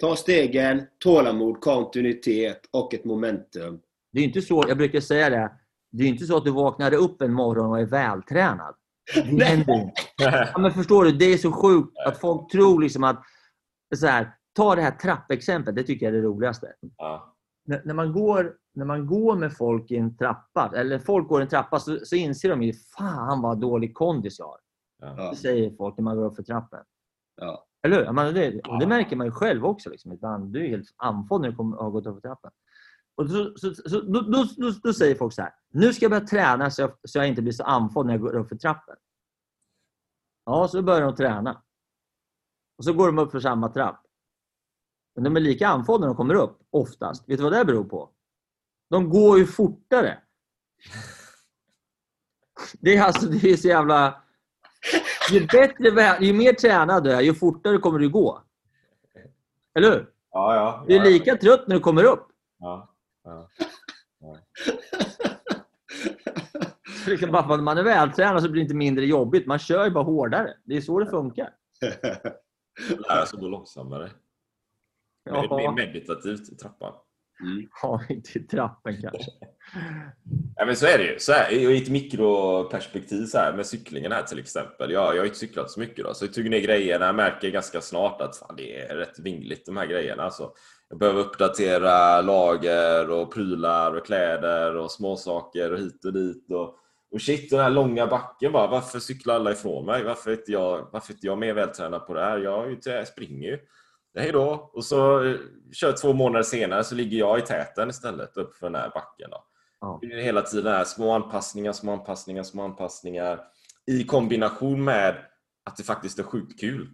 [0.00, 3.80] Ta stegen, tålamod, kontinuitet och ett momentum.
[4.12, 5.52] Det är inte så, jag brukar säga det,
[5.92, 8.74] det är inte så att du vaknar upp en morgon och är vältränad.
[10.18, 11.12] Ja, men förstår du?
[11.12, 13.22] Det är så sjukt att folk tror liksom att...
[13.94, 16.72] Så här, ta det här trappexemplet, det tycker jag är det roligaste.
[16.96, 17.34] Ja.
[17.64, 21.40] När, när, man går, när man går med folk i en trappa, eller folk går
[21.40, 24.58] i en trappa, så, så inser de ju fan vad dålig kondis jag har.
[24.98, 25.30] Ja.
[25.30, 26.80] Det säger folk när man går upp för trappen.
[27.40, 27.66] Ja.
[27.86, 28.12] Eller hur?
[28.12, 29.90] Men det, det märker man ju själv också.
[29.90, 30.12] Liksom.
[30.12, 32.50] Ibland, du är helt andfådd när du kommer, har gått upp för trappen.
[33.16, 35.52] Och så, så, så, då, då, då, då säger folk så här.
[35.70, 38.20] Nu ska jag börja träna så jag, så jag inte blir så andfådd när jag
[38.20, 38.96] går upp för trappen.
[40.44, 41.62] Ja, så börjar de träna.
[42.78, 44.02] Och så går de upp för samma trapp.
[45.14, 47.28] Men de är lika andfådda när de kommer upp, oftast.
[47.28, 48.10] Vet du vad det beror på?
[48.90, 50.18] De går ju fortare.
[52.72, 54.22] Det är alltså det är så jävla...
[55.30, 58.42] Ju, bättre, ju mer tränad du är, ju fortare kommer du gå.
[59.74, 60.10] Eller hur?
[60.30, 60.84] Ja, ja.
[60.88, 62.28] Du är lika trött när du kommer upp.
[62.58, 63.48] Ja, ja.
[67.06, 69.46] Liksom bara för att man är vältränad så blir det inte mindre jobbigt.
[69.46, 70.54] Man kör ju bara hårdare.
[70.64, 71.50] Det är så det funkar.
[73.08, 74.10] Lära sig gå långsammare.
[75.24, 76.92] Det är Ja, mer meditativt i trappan.
[77.82, 79.30] ja inte i trappen kanske.
[80.56, 81.18] Ja, men så är det ju.
[81.18, 84.90] Så här, I ett mikroperspektiv så här, med cyklingen här till exempel.
[84.90, 87.06] Jag, jag har inte cyklat så mycket då, så jag tog ner grejerna.
[87.06, 90.22] Jag märker ganska snart att fan, det är rätt vingligt de här grejerna.
[90.22, 90.52] Alltså,
[90.88, 96.50] jag behöver uppdatera lager och prylar och kläder och småsaker och hit och dit.
[96.50, 96.78] Och,
[97.12, 98.66] och shit, den här långa backen bara.
[98.66, 100.04] Varför cyklar alla ifrån mig?
[100.04, 102.38] Varför är inte jag, varför inte jag mer vältränad på det här?
[102.38, 103.58] Jag, är ju- jag springer ju.
[104.18, 104.70] Hej då!
[104.72, 105.36] Och så eh,
[105.72, 109.30] kör två månader senare så ligger jag i täten istället upp för den här backen.
[109.30, 109.44] Då.
[109.80, 109.98] Ja.
[110.02, 113.40] Det är hela tiden här små anpassningar, små anpassningar, små anpassningar
[113.86, 115.16] i kombination med
[115.64, 116.88] att det faktiskt är sjukt kul.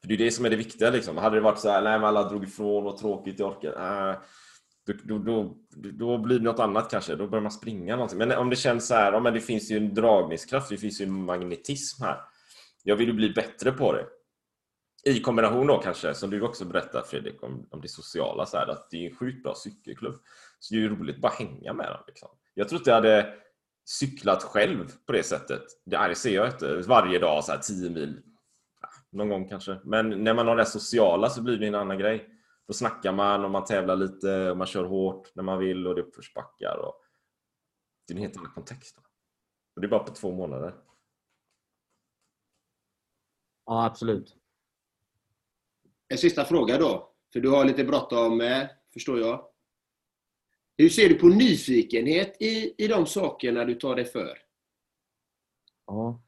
[0.00, 0.90] För det är det som är det viktiga.
[0.90, 1.16] Liksom.
[1.16, 4.08] Hade det varit så här, nej men alla drog ifrån, vad tråkigt, jag orkar.
[4.10, 4.16] Äh,
[4.86, 7.16] då, då, då, blir det något annat kanske.
[7.16, 8.18] Då börjar man springa någonting.
[8.18, 11.00] Men om det känns så här, ja, men det finns ju en dragningskraft, det finns
[11.00, 12.20] ju en magnetism här.
[12.82, 14.06] Jag vill ju bli bättre på det.
[15.06, 18.66] I kombination då kanske, som du också berättade Fredrik, om, om det sociala, så här,
[18.66, 20.14] att det är en sjukt bra cykelklubb.
[20.58, 22.02] Så det är ju roligt att bara hänga med dem.
[22.06, 22.28] Liksom.
[22.54, 23.34] Jag tror inte jag hade
[23.84, 25.62] cyklat själv på det sättet.
[25.84, 26.76] Det, det ser jag inte.
[26.76, 28.22] Varje dag, så här 10 mil.
[29.12, 29.78] Någon gång kanske.
[29.84, 32.28] Men när man har det sociala så blir det en annan grej.
[32.66, 35.94] Då snackar man och man tävlar lite och man kör hårt när man vill och
[35.94, 36.76] det är uppförsbackar.
[36.76, 37.00] Och...
[38.06, 38.98] Det är en helt annan kontext.
[39.74, 40.74] Och det är bara på två månader.
[43.66, 44.36] Ja, absolut.
[46.08, 48.42] En sista fråga då, för du har lite bråttom
[48.92, 49.46] förstår jag.
[50.76, 54.38] Hur ser du på nyfikenhet i, i de sakerna du tar dig för?
[55.86, 56.22] Ja.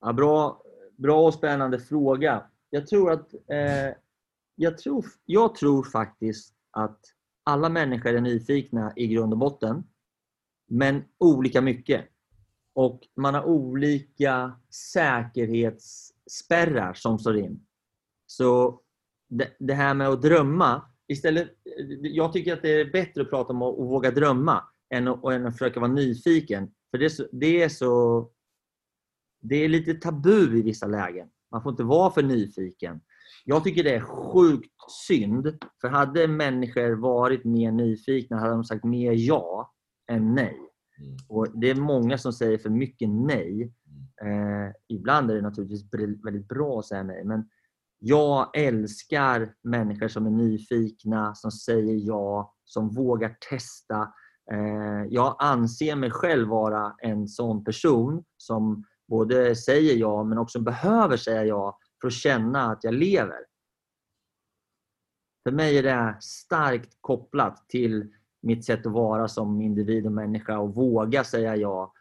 [0.00, 0.62] Ja, bra,
[0.96, 2.50] bra och spännande fråga.
[2.70, 3.94] Jag tror att eh,
[4.54, 7.00] jag, tror, jag tror faktiskt att
[7.44, 9.84] alla människor är nyfikna i grund och botten.
[10.68, 12.08] Men olika mycket.
[12.74, 14.60] Och man har olika
[14.92, 17.66] säkerhetsspärrar som står in.
[18.26, 18.80] Så
[19.28, 20.82] det, det här med att drömma.
[21.08, 21.50] Istället,
[22.02, 25.24] jag tycker att det är bättre att prata om att, att våga drömma än att,
[25.24, 26.74] än att försöka vara nyfiken.
[26.90, 28.30] För det är så, det är så
[29.42, 31.28] det är lite tabu i vissa lägen.
[31.50, 33.00] Man får inte vara för nyfiken.
[33.44, 35.58] Jag tycker det är sjukt synd.
[35.80, 39.72] För hade människor varit mer nyfikna hade de sagt mer ja
[40.10, 40.58] än nej.
[41.28, 43.72] Och Det är många som säger för mycket nej.
[44.22, 47.24] Eh, ibland är det naturligtvis väldigt bra att säga nej.
[47.24, 47.48] Men
[47.98, 54.00] jag älskar människor som är nyfikna, som säger ja, som vågar testa.
[54.52, 60.60] Eh, jag anser mig själv vara en sån person som både säger ja men också
[60.60, 63.38] behöver säga ja för att känna att jag lever.
[65.42, 70.58] För mig är det starkt kopplat till mitt sätt att vara som individ och människa
[70.58, 71.92] och våga säga ja.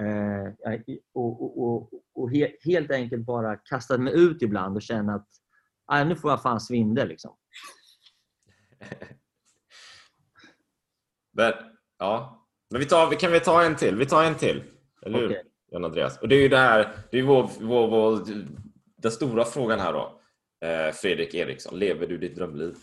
[0.00, 0.52] Eh,
[1.14, 2.30] och, och, och, och
[2.64, 5.28] helt enkelt bara kasta mig ut ibland och känna att
[5.86, 7.08] ah, nu får jag fan svindel.
[7.08, 7.36] Liksom.
[11.32, 11.52] Men,
[11.98, 12.46] ja.
[12.70, 13.96] Men vi tar, kan vi ta en till?
[13.96, 14.62] Vi tar en till.
[15.02, 15.42] Eller hur, okay.
[15.70, 16.18] Jan Andreas?
[16.18, 18.24] Och det är ju det här, det är vår, vår, vår,
[19.02, 20.20] den stora frågan här då.
[20.66, 22.74] Eh, Fredrik Eriksson, lever du ditt drömliv?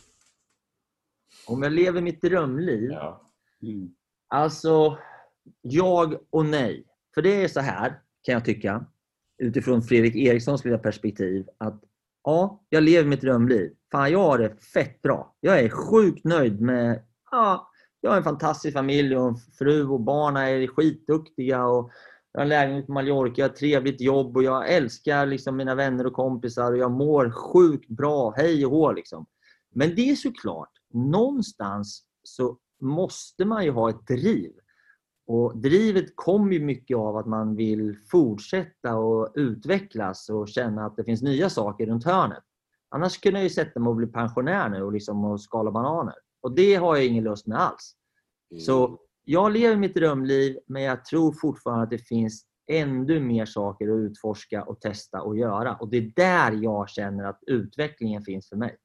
[1.47, 2.91] Om jag lever mitt drömliv?
[2.91, 3.31] Ja.
[3.61, 3.89] Mm.
[4.27, 4.97] Alltså,
[5.61, 6.85] jag och nej.
[7.15, 7.89] För det är så här,
[8.23, 8.85] kan jag tycka,
[9.37, 11.83] utifrån Fredrik Erikssons lilla perspektiv, att
[12.23, 13.73] ja, jag lever mitt drömliv.
[13.91, 15.35] Fan, jag har det fett bra.
[15.39, 17.03] Jag är sjukt nöjd med...
[17.31, 21.65] Ja, jag har en fantastisk familj och en fru och barnen är skitduktiga.
[21.65, 21.91] Och
[22.35, 25.57] jag har en lägenhet på Mallorca, jag har ett trevligt jobb och jag älskar liksom
[25.57, 28.33] mina vänner och kompisar och jag mår sjukt bra.
[28.37, 29.25] Hej och hå liksom.
[29.75, 34.51] Men det är såklart, någonstans så måste man ju ha ett driv.
[35.27, 40.95] Och drivet kommer ju mycket av att man vill fortsätta och utvecklas och känna att
[40.95, 42.43] det finns nya saker runt hörnet.
[42.89, 46.15] Annars kunde jag ju sätta mig och bli pensionär nu och, liksom och skala bananer.
[46.41, 47.95] Och det har jag ingen lust med alls.
[48.51, 48.61] Mm.
[48.61, 53.87] Så jag lever mitt drömliv men jag tror fortfarande att det finns ännu mer saker
[53.87, 55.75] att utforska och testa och göra.
[55.75, 58.77] Och det är där jag känner att utvecklingen finns för mig.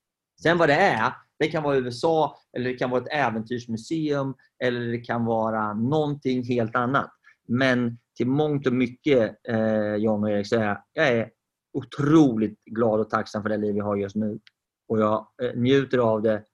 [0.42, 4.34] Sen vad det är, det kan vara USA, eller det kan vara ett äventyrsmuseum
[4.64, 7.10] eller det kan vara någonting helt annat.
[7.48, 11.30] Men till mångt och mycket, eh, John och Erik, så är jag, jag är
[11.72, 14.40] otroligt glad och tacksam för det liv jag har just nu.
[14.88, 16.44] Och jag eh, njuter av det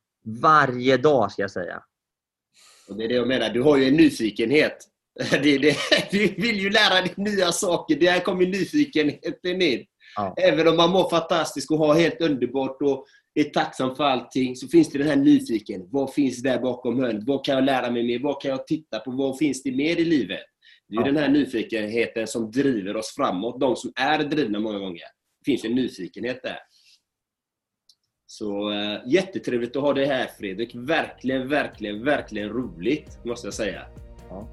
[0.43, 1.83] varje dag, ska jag säga.
[2.89, 4.77] Och det är det jag menar, du har ju en nyfikenhet.
[5.31, 5.77] Det, det,
[6.11, 7.97] du vill ju lära dig nya saker.
[7.97, 9.85] Där kommer nyfikenheten in.
[10.17, 10.35] Ja.
[10.43, 14.69] Även om man mår fantastiskt och har helt underbart och är tacksam för allting, så
[14.69, 15.89] finns det den här nyfiken.
[15.91, 17.25] Vad finns där bakom hörnet?
[17.27, 18.19] Vad kan jag lära mig mer?
[18.19, 19.11] Vad kan jag titta på?
[19.11, 20.41] Vad finns det mer i livet?
[20.89, 21.07] Det är ja.
[21.07, 23.61] den här nyfikenheten som driver oss framåt.
[23.61, 25.05] De som är drivna många gånger.
[25.41, 26.59] Det finns en nyfikenhet där.
[28.27, 30.75] Så äh, jättetrevligt att ha dig här Fredrik.
[30.75, 33.83] Verkligen, verkligen, verkligen roligt måste jag säga.
[34.29, 34.49] Ja.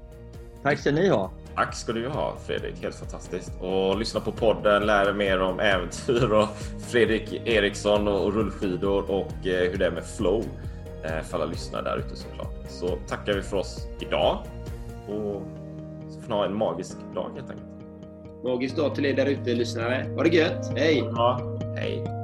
[0.62, 1.30] Tack ska ni ha.
[1.54, 3.52] Tack ska du ha Fredrik, helt fantastiskt.
[3.60, 6.48] Och lyssna på podden, lär er mer om äventyr och
[6.88, 10.44] Fredrik Eriksson och rullskidor och eh, hur det är med flow.
[11.04, 12.54] Eh, för alla lyssnare där ute såklart.
[12.68, 14.38] Så tackar vi för oss idag
[15.08, 15.42] och
[16.10, 17.68] så får ni ha en magisk dag helt enkelt.
[18.44, 20.06] Magisk dag till er där ute lyssnare.
[20.16, 20.72] Ha det gött!
[20.76, 20.98] Hej!
[20.98, 22.23] Ja, hej!